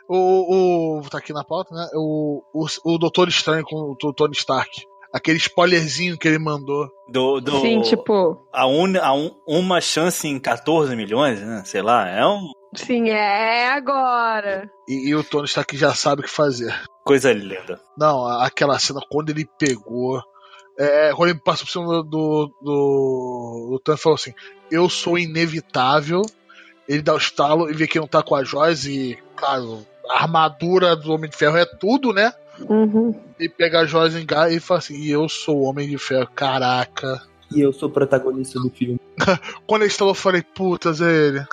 [0.09, 1.09] o, o.
[1.11, 1.87] Tá aqui na pauta, né?
[1.95, 4.71] O, o, o Doutor Estranho com o Tony Stark.
[5.13, 6.89] Aquele spoilerzinho que ele mandou.
[7.09, 11.63] Do, do, Sim, tipo, a, un, a un, uma chance em 14 milhões, né?
[11.65, 14.71] Sei lá, é uma sim, é agora.
[14.89, 16.75] E, e o Tony Stark já sabe o que fazer.
[17.05, 17.81] coisa linda.
[17.97, 20.21] Não, a- aquela cena quando ele pegou.
[20.79, 24.35] É, quando ele passou por cima do, do, do, do Thanos e falou assim:
[24.71, 26.23] Eu sou inevitável.
[26.89, 28.85] Ele dá o estalo e vê que não tá com as joias.
[28.85, 32.33] E, claro, a armadura do Homem de Ferro é tudo, né?
[32.69, 33.15] Uhum.
[33.39, 36.29] E pega as joias em e fala assim: E eu sou o Homem de Ferro.
[36.35, 37.23] Caraca.
[37.55, 39.01] E eu sou o protagonista do filme.
[39.67, 41.47] Quando ele instalou, eu falei: Putas, é ele.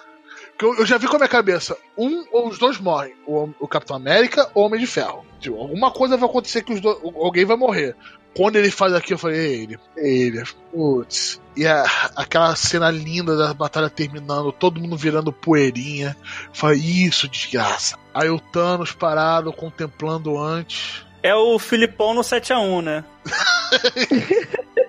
[0.62, 3.16] Eu, eu já vi com a minha cabeça: um ou os dois morrem.
[3.26, 5.26] O, o Capitão América ou o Homem de Ferro.
[5.40, 7.96] Tipo, alguma coisa vai acontecer que os dois, alguém vai morrer.
[8.36, 9.80] Quando ele faz aquilo, eu falei: É ele.
[9.98, 10.44] É ele.
[10.72, 11.42] Putz.
[11.56, 11.84] E a,
[12.16, 16.16] aquela cena linda da batalha terminando, todo mundo virando poeirinha.
[16.48, 17.98] Eu falei: Isso, desgraça.
[18.14, 21.06] Aí o Thanos parado, contemplando antes.
[21.24, 23.04] É o Filipão no 7x1, né?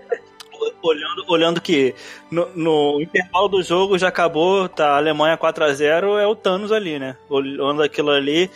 [0.83, 1.95] olhando, olhando que
[2.31, 6.35] no, no intervalo do jogo já acabou, tá a Alemanha 4 a 0 é o
[6.35, 7.17] Thanos ali, né?
[7.29, 8.51] Olhando aquilo ali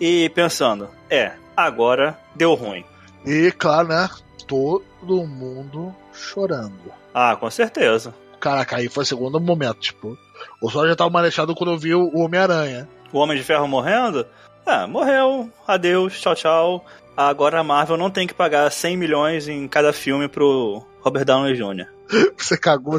[0.00, 2.84] e pensando, é, agora deu ruim.
[3.24, 4.08] E, claro, né?
[4.46, 6.92] Todo mundo chorando.
[7.14, 8.14] Ah, com certeza.
[8.40, 10.18] Caraca, aí foi o segundo momento, tipo.
[10.60, 12.88] O sol já tava manechado quando eu vi o Homem-Aranha.
[13.12, 14.26] O Homem de Ferro morrendo?
[14.66, 15.48] Ah, morreu.
[15.66, 16.84] Adeus, tchau, tchau.
[17.16, 21.54] Agora a Marvel não tem que pagar 100 milhões em cada filme pro Robert Downey
[21.54, 21.86] Jr.
[22.36, 22.98] Você cagou.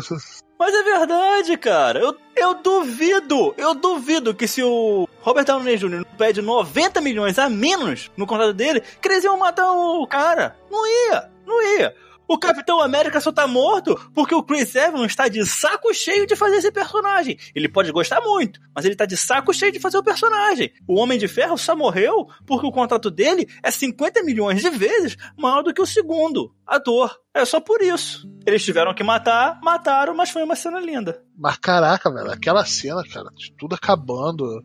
[0.59, 1.99] Mas é verdade, cara.
[1.99, 6.05] Eu, eu duvido, eu duvido que se o Robert Downey Jr.
[6.17, 10.55] pede 90 milhões a menos no contrato dele, que eles iam matar o cara.
[10.69, 11.95] Não ia, não ia.
[12.27, 16.35] O Capitão América só tá morto porque o Chris Evans está de saco cheio de
[16.35, 17.37] fazer esse personagem.
[17.53, 20.71] Ele pode gostar muito, mas ele tá de saco cheio de fazer o personagem.
[20.87, 25.17] O Homem de Ferro só morreu porque o contrato dele é 50 milhões de vezes
[25.37, 27.19] maior do que o segundo ator.
[27.33, 28.29] É só por isso.
[28.45, 31.21] Eles tiveram que matar, mataram, mas foi uma cena linda.
[31.37, 34.63] Mas caraca, velho, aquela cena, cara, de tudo acabando.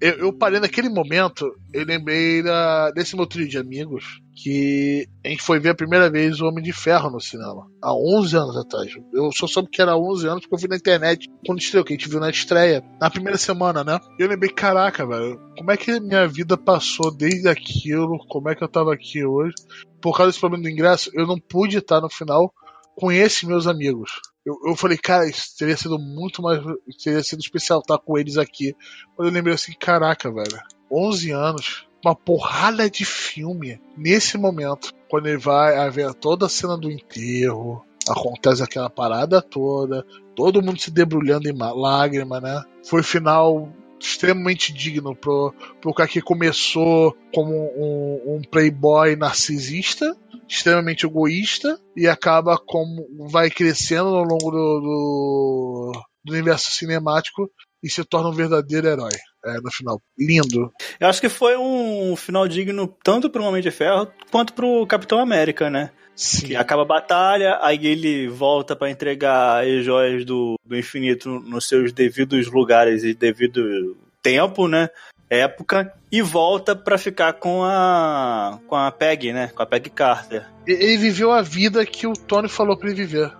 [0.00, 5.28] Eu, eu parei naquele momento, eu lembrei da, desse meu trio de amigos que a
[5.28, 8.56] gente foi ver a primeira vez o Homem de Ferro no cinema, há 11 anos
[8.56, 8.92] atrás.
[9.12, 11.94] Eu só soube que era 11 anos porque eu vi na internet quando estreou, que
[11.94, 13.98] a gente viu na estreia, na primeira semana, né?
[14.18, 18.54] E eu lembrei, caraca, velho, como é que minha vida passou desde aquilo, como é
[18.54, 19.54] que eu tava aqui hoje.
[20.02, 22.52] Por causa desse problema do ingresso, eu não pude estar no final
[22.94, 24.10] com esses meus amigos.
[24.44, 26.62] Eu, eu falei, cara, isso teria sido muito mais.
[27.02, 28.74] Teria sido especial estar com eles aqui.
[29.14, 30.60] Quando eu lembrei assim, caraca, velho,
[30.92, 36.76] 11 anos, uma porrada de filme nesse momento, quando ele vai haver toda a cena
[36.76, 42.62] do enterro, acontece aquela parada toda, todo mundo se debrulhando em lágrima, né?
[42.84, 50.14] Foi final extremamente digno pro, pro cara que começou como um, um playboy narcisista,
[50.48, 55.92] extremamente egoísta, e acaba como vai crescendo ao longo do, do,
[56.24, 57.50] do universo cinemático
[57.82, 59.14] e se torna um verdadeiro herói.
[59.46, 60.02] É, no final.
[60.18, 60.72] Lindo.
[60.98, 65.20] Eu acho que foi um final digno tanto pro Homem de Ferro quanto pro Capitão
[65.20, 65.90] América, né?
[66.16, 66.46] Sim.
[66.46, 71.68] Que acaba a batalha, aí ele volta para entregar as joias do, do infinito nos
[71.68, 74.88] seus devidos lugares e devido tempo, né?
[75.28, 79.48] Época, e volta para ficar com a com a Peg, né?
[79.48, 80.46] Com a Peg Carter.
[80.66, 83.32] Ele viveu a vida que o Tony falou para ele viver.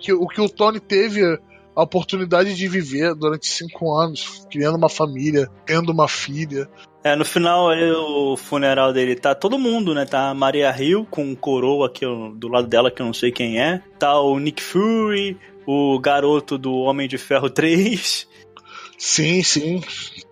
[0.00, 1.20] Que, o que o Tony teve
[1.74, 6.68] a oportunidade de viver durante cinco anos, criando uma família, tendo uma filha.
[7.02, 10.06] É, no final ali, o funeral dele tá todo mundo, né?
[10.06, 12.06] Tá a Maria Hill com coroa aqui
[12.36, 13.82] do lado dela, que eu não sei quem é.
[13.98, 18.28] Tá o Nick Fury, o garoto do Homem de Ferro 3.
[18.96, 19.82] Sim, sim.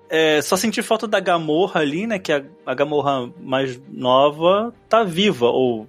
[0.09, 2.19] É, só senti falta da Gamorra ali, né?
[2.19, 5.87] Que a, a Gamorra mais nova tá viva, ou...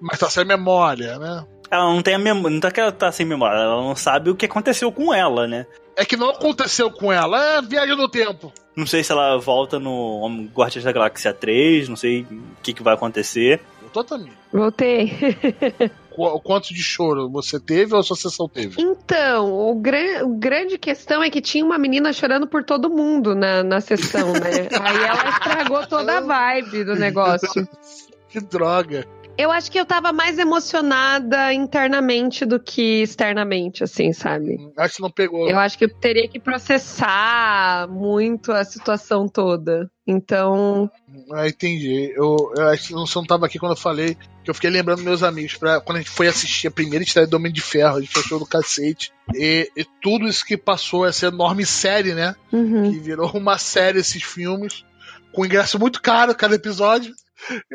[0.00, 1.46] Mas tá sem memória, né?
[1.70, 2.50] Ela não tem a memória.
[2.50, 5.46] Não tá que ela tá sem memória, ela não sabe o que aconteceu com ela,
[5.46, 5.66] né?
[5.96, 8.52] É que não aconteceu com ela, é viagem no tempo.
[8.76, 12.82] Não sei se ela volta no Guardiões da Galáxia 3, não sei o que, que
[12.82, 13.62] vai acontecer.
[13.80, 14.32] Voltou também.
[14.52, 15.12] Voltei.
[16.14, 18.80] Qu quanto de choro você teve ou a sua sessão teve?
[18.80, 23.34] Então, o, gran o grande questão é que tinha uma menina chorando por todo mundo
[23.34, 24.68] na, na sessão, né?
[24.80, 27.68] Aí ela estragou toda a vibe do negócio.
[28.28, 29.06] que droga.
[29.38, 34.58] Eu acho que eu tava mais emocionada internamente do que externamente, assim, sabe?
[34.76, 35.48] Acho que não pegou.
[35.48, 39.90] Eu acho que eu teria que processar muito a situação toda.
[40.06, 40.90] Então.
[41.32, 42.12] Ah, entendi.
[42.16, 44.16] Eu, eu acho que você não tava aqui quando eu falei
[44.46, 47.26] que eu fiquei lembrando meus amigos pra, quando a gente foi assistir a primeira estreia
[47.26, 49.12] do Homem de Ferro, a gente fechou do cacete.
[49.34, 52.34] E, e, tudo isso que passou, essa enorme série, né?
[52.52, 52.92] Uhum.
[52.92, 54.84] Que virou uma série esses filmes,
[55.32, 57.12] com ingresso muito caro cada episódio.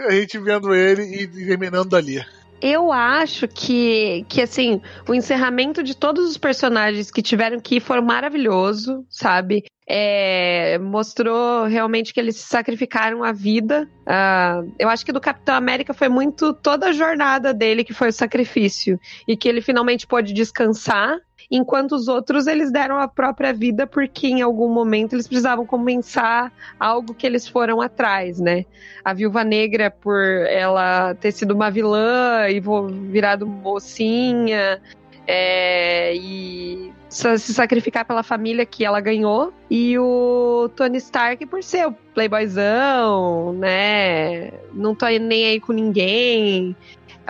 [0.08, 2.22] A gente vendo ele e terminando ali.
[2.62, 7.80] Eu acho que, que, assim, o encerramento de todos os personagens que tiveram que ir
[7.80, 9.64] foram maravilhoso, sabe?
[9.90, 13.90] É, mostrou realmente que eles sacrificaram a vida.
[14.02, 18.10] Uh, eu acho que do Capitão América foi muito toda a jornada dele que foi
[18.10, 19.00] o sacrifício.
[19.28, 21.18] E que ele finalmente pôde descansar
[21.52, 26.52] enquanto os outros eles deram a própria vida porque em algum momento eles precisavam compensar
[26.80, 28.66] algo que eles foram atrás, né?
[29.04, 32.62] A Viúva Negra por ela ter sido uma vilã e
[33.10, 34.82] virado mocinha
[35.28, 41.88] é, e se sacrificar pela família que ela ganhou e o Tony Stark por ser
[41.88, 44.52] o playboyzão, né?
[44.74, 46.76] Não tô nem aí com ninguém.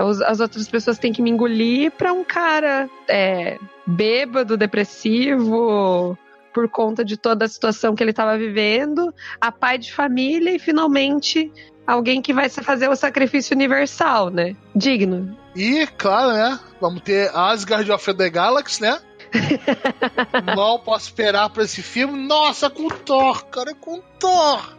[0.10, 6.18] As outras pessoas têm que me engolir pra um cara é, bêbado, depressivo,
[6.54, 10.60] por conta de toda a situação que ele estava vivendo, a pai de família e
[10.60, 11.52] finalmente
[11.86, 14.56] alguém que vai fazer o sacrifício universal, né?
[14.76, 15.38] Digno.
[15.56, 16.60] E, claro, né?
[16.80, 19.00] Vamos ter Asgard of the Galaxy, né?
[20.56, 22.28] Mal posso esperar pra esse filme.
[22.28, 24.76] Nossa, com Thor, cara, com Thor.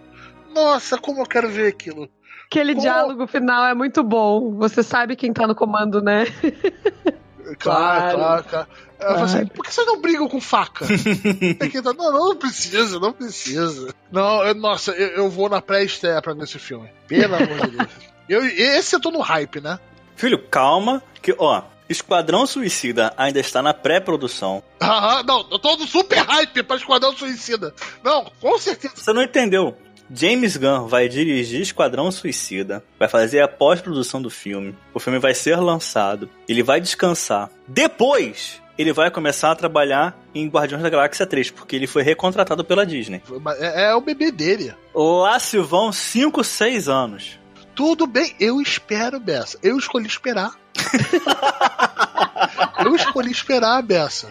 [0.54, 2.08] Nossa, como eu quero ver aquilo.
[2.52, 2.82] Aquele como...
[2.82, 4.52] diálogo final é muito bom.
[4.56, 6.26] Você sabe quem tá no comando, né?
[7.58, 8.66] Claro, claro, claro.
[8.98, 9.24] claro.
[9.24, 10.86] Assim, por que vocês não brigam com faca?
[11.84, 13.92] não, não, não precisa, não precisa.
[14.10, 16.88] Não, eu, nossa, eu, eu, vou na pré-estreia pra ver esse filme.
[17.06, 17.90] Pelo amor de Deus.
[18.26, 19.78] Eu, esse eu tô no hype, né?
[20.16, 24.62] Filho, calma, que, ó, Esquadrão Suicida ainda está na pré-produção.
[24.80, 27.74] Ah, não, eu tô no super hype pra Esquadrão Suicida.
[28.02, 28.94] Não, com certeza.
[28.96, 29.76] Você não entendeu.
[30.14, 34.76] James Gunn vai dirigir Esquadrão Suicida, vai fazer a pós-produção do filme.
[34.92, 37.48] O filme vai ser lançado, ele vai descansar.
[37.66, 42.62] Depois, ele vai começar a trabalhar em Guardiões da Galáxia 3, porque ele foi recontratado
[42.62, 43.22] pela Disney.
[43.58, 44.74] É, é o bebê dele.
[44.94, 47.38] Lá se vão 5, 6 anos.
[47.74, 49.58] Tudo bem, eu espero, Bessa.
[49.62, 50.52] Eu escolhi esperar.
[52.84, 54.28] eu escolhi esperar, Bessa.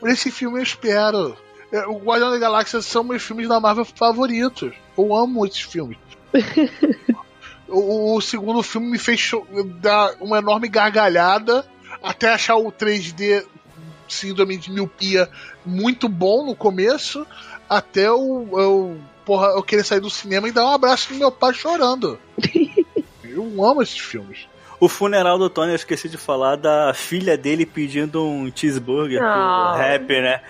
[0.00, 1.36] Por esse filme eu espero.
[1.72, 4.74] É, o Guardião da Galáxia são meus filmes da Marvel favoritos.
[4.96, 5.96] Eu amo esses filmes.
[7.66, 9.30] o, o, segundo filme me fez
[9.80, 11.66] dar uma enorme gargalhada
[12.02, 13.44] até achar o 3D
[14.06, 15.28] síndrome de miopia
[15.64, 17.26] muito bom no começo,
[17.68, 21.32] até eu, eu, porra, eu querer sair do cinema e dar um abraço no meu
[21.32, 22.18] pai chorando.
[23.24, 24.46] eu amo esses filmes.
[24.78, 29.24] O funeral do Tony, eu esqueci de falar da filha dele pedindo um cheeseburger oh.
[29.24, 29.76] pro ah.
[29.76, 30.42] rap, né?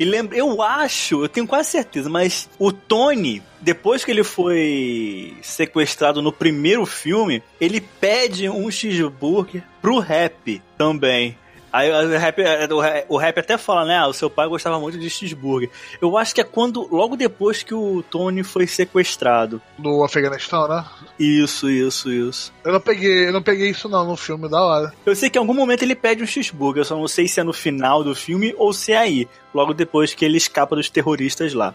[0.00, 5.36] E lembra, eu acho, eu tenho quase certeza, mas o Tony, depois que ele foi
[5.42, 11.36] sequestrado no primeiro filme, ele pede um cheeseburger pro rap também.
[11.72, 12.42] Aí o rap,
[13.08, 13.96] o rap até fala, né?
[13.96, 15.70] Ah, o seu pai gostava muito de cheeseburger.
[16.00, 19.60] Eu acho que é quando, logo depois que o Tony foi sequestrado.
[19.78, 20.84] Do Afeganistão, né?
[21.18, 22.52] Isso, isso, isso.
[22.64, 24.92] Eu não peguei, eu não peguei isso não no filme da hora.
[25.06, 27.40] Eu sei que em algum momento ele pede um cheeseburger, eu só não sei se
[27.40, 30.90] é no final do filme ou se é aí, logo depois que ele escapa dos
[30.90, 31.74] terroristas lá.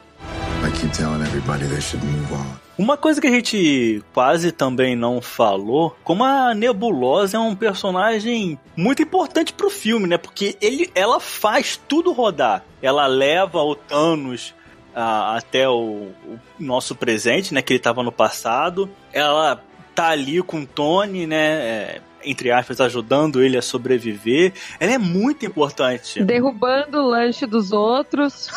[0.65, 2.57] I keep telling everybody they should move on.
[2.75, 8.57] Uma coisa que a gente quase também não falou, como a Nebulosa é um personagem
[8.75, 10.17] muito importante pro filme, né?
[10.17, 12.65] Porque ele, ela faz tudo rodar.
[12.81, 14.55] Ela leva o Thanos
[14.95, 17.61] uh, até o, o, nosso presente, né?
[17.61, 18.89] Que ele tava no passado.
[19.13, 19.63] Ela
[19.93, 21.45] tá ali com o Tony, né?
[21.45, 24.51] É, entre aspas, ajudando ele a sobreviver.
[24.79, 26.23] Ela é muito importante.
[26.23, 28.49] Derrubando o lanche dos outros.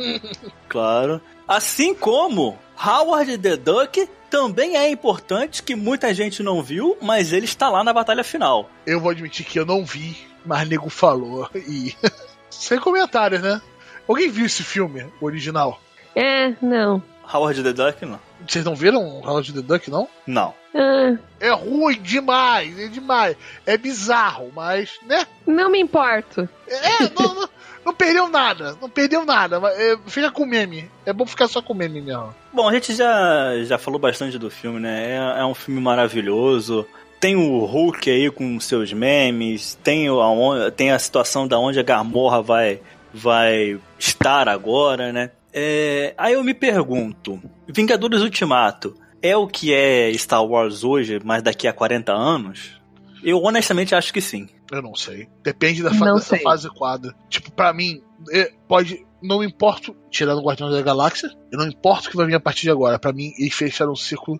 [0.68, 1.20] claro.
[1.46, 7.44] Assim como Howard the Duck também é importante, que muita gente não viu, mas ele
[7.44, 8.68] está lá na batalha final.
[8.86, 11.48] Eu vou admitir que eu não vi, mas nego falou.
[11.54, 11.94] E.
[12.50, 13.60] Sem comentários, né?
[14.08, 15.80] Alguém viu esse filme, o original?
[16.14, 17.02] É, não.
[17.32, 18.20] Howard the Duck, não.
[18.46, 20.08] Vocês não viram Howard the Duck, não?
[20.26, 20.54] Não.
[20.74, 21.16] Ah.
[21.40, 23.36] É ruim demais, é demais.
[23.66, 25.26] É bizarro, mas, né?
[25.46, 26.48] Não me importo.
[26.66, 27.48] É, não, não,
[27.84, 29.60] não perdeu nada, não perdeu nada.
[29.74, 30.90] É, fica com meme.
[31.04, 32.34] É bom ficar só com meme mesmo.
[32.52, 35.10] Bom, a gente já, já falou bastante do filme, né?
[35.10, 36.86] É, é um filme maravilhoso.
[37.20, 41.82] Tem o Hulk aí com seus memes, tem, a, tem a situação da onde a
[41.82, 42.80] Gamorra vai,
[43.12, 45.30] vai estar agora, né?
[45.56, 51.44] É, aí eu me pergunto, Vingadores Ultimato é o que é Star Wars hoje, mas
[51.44, 52.80] daqui a 40 anos?
[53.22, 54.48] Eu honestamente acho que sim.
[54.70, 55.28] Eu não sei.
[55.44, 57.14] Depende da fa dessa fase quadra.
[57.30, 58.02] Tipo, para mim,
[58.32, 59.06] é, pode.
[59.22, 62.40] Não importa, tirando o Guardião da Galáxia, eu não importa o que vai vir a
[62.40, 62.98] partir de agora.
[62.98, 64.38] para mim, eles fecharam um ciclo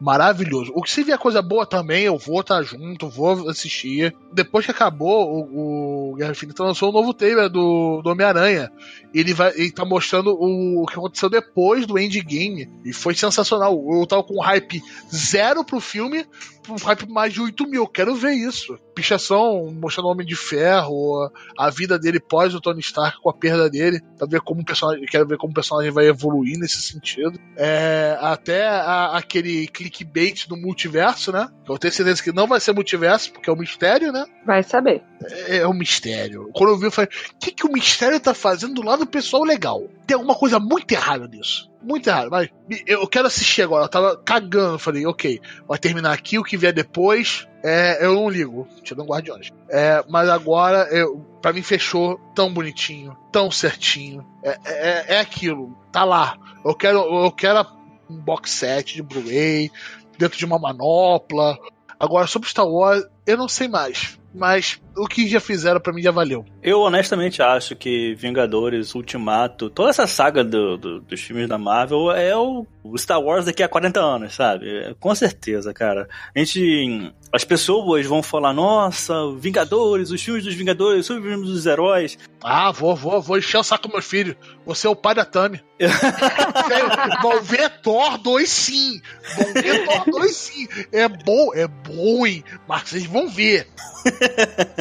[0.00, 0.72] maravilhoso.
[0.74, 4.16] O que se vier coisa boa também, eu vou estar tá junto, vou assistir.
[4.32, 8.70] Depois que acabou, o, o Guerra Infinita lançou um novo trailer do, do Homem-Aranha.
[9.12, 12.70] Ele vai ele tá mostrando o, o, que aconteceu depois do Endgame.
[12.84, 13.78] E foi sensacional.
[13.90, 14.82] Eu tava com hype
[15.14, 16.24] zero pro filme,
[16.68, 17.86] um hype mais de 8 mil.
[17.86, 18.78] Quero ver isso.
[18.94, 23.34] Pichação mostrando o Homem de Ferro, a vida dele pós o Tony Stark com a
[23.34, 26.82] perda dele, pra ver como o personagem, quero ver como o personagem vai evoluir nesse
[26.82, 27.38] sentido.
[27.56, 31.48] É, até a, aquele clickbait do multiverso, né?
[31.68, 34.24] Eu tenho certeza que não vai ser multiverso, porque é um mistério, né?
[34.44, 35.02] Vai saber.
[35.46, 36.50] É, é um mistério.
[36.52, 39.10] Quando eu vi, eu falei: o que, que o mistério tá fazendo do lado do
[39.10, 39.88] pessoal legal?
[40.06, 42.28] Tem alguma coisa muito errada nisso muito errado.
[42.30, 42.48] Mas
[42.86, 43.84] eu quero assistir agora.
[43.84, 44.78] Eu tava cagando.
[44.78, 46.38] Falei, ok, vai terminar aqui.
[46.38, 48.68] O que vier depois, é, eu não ligo.
[48.82, 49.50] Tirando Guardiões.
[49.68, 54.26] É, mas agora, eu, pra mim, fechou tão bonitinho, tão certinho.
[54.42, 55.76] É, é, é aquilo.
[55.92, 56.38] Tá lá.
[56.64, 57.66] Eu quero, eu quero
[58.08, 59.70] um box set de Blu-ray,
[60.18, 61.58] dentro de uma manopla.
[61.98, 64.18] Agora, sobre Star Wars, eu não sei mais.
[64.34, 66.44] Mas o que já fizeram para mim já valeu.
[66.62, 72.10] Eu honestamente acho que Vingadores, Ultimato, toda essa saga do, do, dos filmes da Marvel
[72.12, 74.94] é o, Star Wars daqui a 40 anos, sabe?
[75.00, 76.08] Com certeza, cara.
[76.34, 77.12] A gente.
[77.32, 82.18] As pessoas vão falar, nossa, Vingadores, os filmes dos Vingadores, os filmes dos heróis.
[82.42, 84.36] Ah, vou, vou, vou encher o saco do meu filho.
[84.66, 85.62] Você é o pai da Tami.
[87.22, 89.00] vão ver Thor 2 sim.
[89.36, 90.68] Vão ver Thor 2 sim.
[90.92, 93.68] É bom, é ruim, mas vocês vão ver.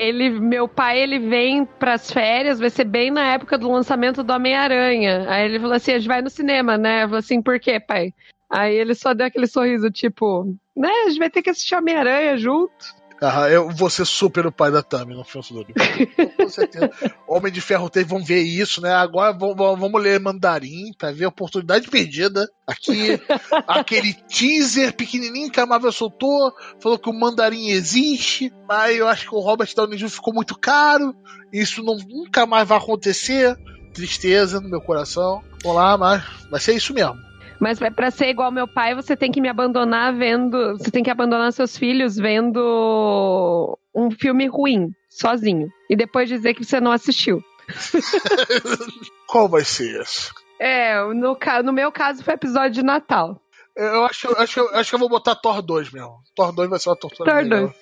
[0.00, 4.32] ele, meu pai, ele vem pras férias, vai ser bem na época do lançamento do
[4.32, 5.26] Homem-Aranha.
[5.28, 7.04] Aí ele falou assim: a gente vai no cinema, né?
[7.04, 8.14] Eu falei assim, por quê, pai?
[8.48, 10.88] Aí ele só deu aquele sorriso, tipo, né?
[11.04, 12.99] A gente vai ter que assistir Homem-Aranha junto.
[13.22, 15.74] Ah, eu vou ser super o pai da Tami no filme do
[16.36, 16.90] Com certeza.
[17.28, 18.92] Homem de Ferro 3, vamos ver isso, né?
[18.94, 22.48] Agora vamos, vamos ler Mandarim pra ver a oportunidade perdida.
[22.66, 23.20] Aqui,
[23.68, 26.50] aquele teaser pequenininho que a Marvel soltou,
[26.80, 30.08] falou que o Mandarim existe, mas eu acho que o Robert Downey Jr.
[30.08, 31.14] ficou muito caro.
[31.52, 33.54] Isso não, nunca mais vai acontecer.
[33.92, 35.42] Tristeza no meu coração.
[35.62, 37.29] Vamos lá, mas vai ser isso mesmo.
[37.60, 40.78] Mas para ser igual meu pai, você tem que me abandonar vendo.
[40.78, 45.68] Você tem que abandonar seus filhos vendo um filme ruim, sozinho.
[45.88, 47.42] E depois dizer que você não assistiu.
[49.28, 50.30] Qual vai ser esse?
[50.58, 53.40] É, no, no meu caso foi episódio de Natal.
[53.76, 56.18] Eu acho, acho, acho que eu vou botar Thor 2 mesmo.
[56.34, 57.72] Thor 2 vai ser uma tortura Thor 2.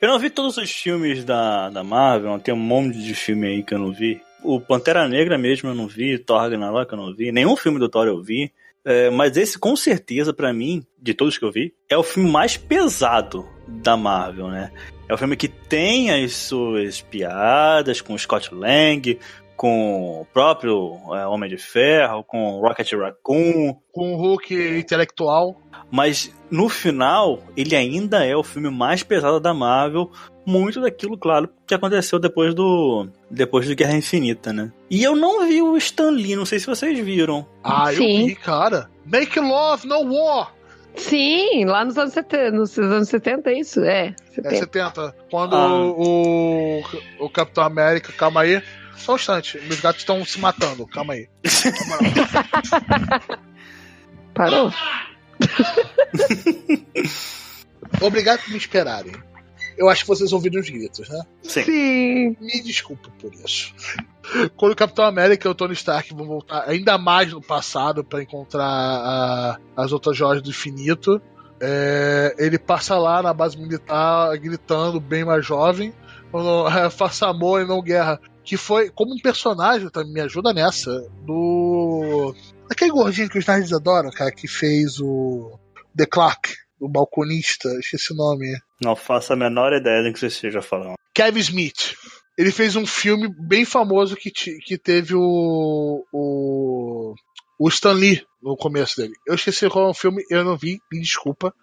[0.00, 3.62] Eu não vi todos os filmes da, da Marvel, tem um monte de filme aí
[3.62, 4.20] que eu não vi.
[4.42, 7.88] O Pantera Negra mesmo eu não vi, Thor Ragnarok eu não vi, nenhum filme do
[7.88, 8.52] Thor eu vi.
[8.84, 12.28] É, mas esse, com certeza, para mim, de todos que eu vi, é o filme
[12.28, 14.72] mais pesado da Marvel, né?
[15.08, 19.18] É o filme que tem as suas piadas com o Scott Lang,
[19.56, 23.76] com o próprio é, Homem de Ferro, com o Rocket Raccoon.
[23.92, 25.60] Com o Hulk intelectual.
[25.90, 30.10] Mas no final, ele ainda é o filme mais pesado da Marvel,
[30.44, 34.72] muito daquilo, claro, que aconteceu depois do depois do Guerra Infinita, né?
[34.90, 37.46] E eu não vi o Stan Lee, não sei se vocês viram.
[37.62, 38.20] Ah, Sim.
[38.20, 38.90] eu vi, cara.
[39.04, 40.52] Make love, no war.
[40.94, 43.80] Sim, lá nos anos 70, nos anos 70 é isso?
[43.80, 44.54] É, 70.
[44.54, 45.14] É 70.
[45.30, 45.82] Quando ah.
[45.84, 46.82] o,
[47.18, 48.62] o Capitão América, calma aí,
[48.96, 51.28] só um instante, meus gatos estão se matando, calma aí.
[54.34, 54.72] Parou?
[58.00, 59.12] Obrigado por me esperarem.
[59.76, 61.22] Eu acho que vocês ouviram os gritos, né?
[61.42, 61.64] Sim.
[61.64, 62.36] Sim.
[62.40, 63.74] Me desculpa por isso.
[64.56, 68.22] Quando o Capitão América e o Tony Stark vão voltar ainda mais no passado para
[68.22, 71.20] encontrar a, as outras joias do infinito,
[71.60, 75.92] é, ele passa lá na base militar gritando, bem mais jovem,
[76.30, 78.20] falando, é, faça amor e não guerra.
[78.44, 80.90] Que foi como um personagem, também me ajuda nessa,
[81.24, 82.34] do.
[82.70, 85.58] Aquele gordinho que os nerds adoram, cara, que fez o.
[85.96, 88.58] The Clark o balconista, esqueci o nome.
[88.82, 90.94] Não faço a menor ideia do que você esteja falando.
[91.14, 91.94] Kevin Smith.
[92.36, 97.14] Ele fez um filme bem famoso que, que teve o, o,
[97.60, 99.12] o Stan Lee no começo dele.
[99.26, 101.54] Eu esqueci qual é o filme, eu não vi, me desculpa.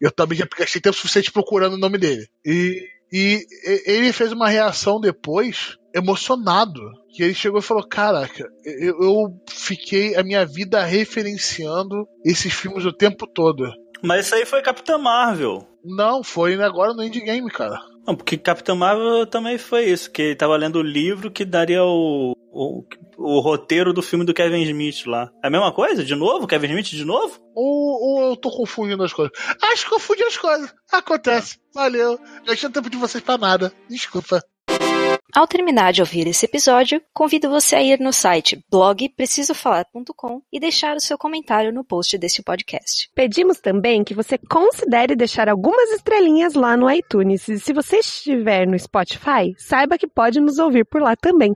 [0.00, 2.28] Eu também já gastei tempo suficiente procurando o nome dele.
[2.44, 3.46] E, e
[3.86, 6.80] ele fez uma reação depois emocionado.
[7.10, 12.84] Que ele chegou e falou: Caraca, eu, eu fiquei a minha vida referenciando esses filmes
[12.84, 13.64] o tempo todo.
[14.02, 15.66] Mas isso aí foi Capitã Marvel.
[15.82, 17.80] Não, foi agora no Endgame, cara.
[18.06, 21.82] Não, porque Capitã Marvel também foi isso, que ele tava lendo o livro que daria
[21.82, 22.84] o, o,
[23.16, 25.30] o, roteiro do filme do Kevin Smith lá.
[25.42, 26.04] É a mesma coisa?
[26.04, 26.46] De novo?
[26.46, 27.40] Kevin Smith de novo?
[27.54, 29.32] Ou, ou eu tô confundindo as coisas?
[29.60, 30.72] Acho que confundi as coisas.
[30.92, 31.58] Acontece.
[31.74, 32.18] Valeu.
[32.46, 33.72] Já tinha tempo de vocês pra nada.
[33.88, 34.40] Desculpa.
[35.34, 40.96] Ao terminar de ouvir esse episódio, convido você a ir no site blogprecisofalar.com e deixar
[40.96, 43.10] o seu comentário no post desse podcast.
[43.14, 47.48] Pedimos também que você considere deixar algumas estrelinhas lá no iTunes.
[47.48, 51.54] E se você estiver no Spotify, saiba que pode nos ouvir por lá também.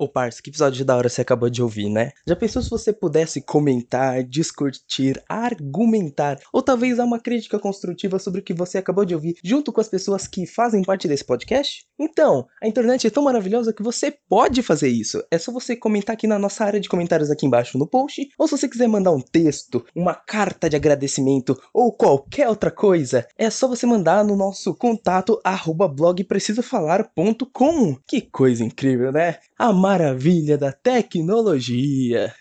[0.00, 2.12] Ô parça, que episódio da hora você acabou de ouvir, né?
[2.26, 8.40] Já pensou se você pudesse comentar, discutir, argumentar, ou talvez dar uma crítica construtiva sobre
[8.40, 11.84] o que você acabou de ouvir, junto com as pessoas que fazem parte desse podcast?
[11.98, 15.22] Então, a internet é tão maravilhosa que você pode fazer isso.
[15.30, 18.48] É só você comentar aqui na nossa área de comentários aqui embaixo no post, ou
[18.48, 23.50] se você quiser mandar um texto, uma carta de agradecimento ou qualquer outra coisa, é
[23.50, 27.96] só você mandar no nosso contato arroba blogprecisofalar.com.
[28.06, 29.36] Que coisa incrível, né?
[29.58, 32.32] A maravilha da tecnologia.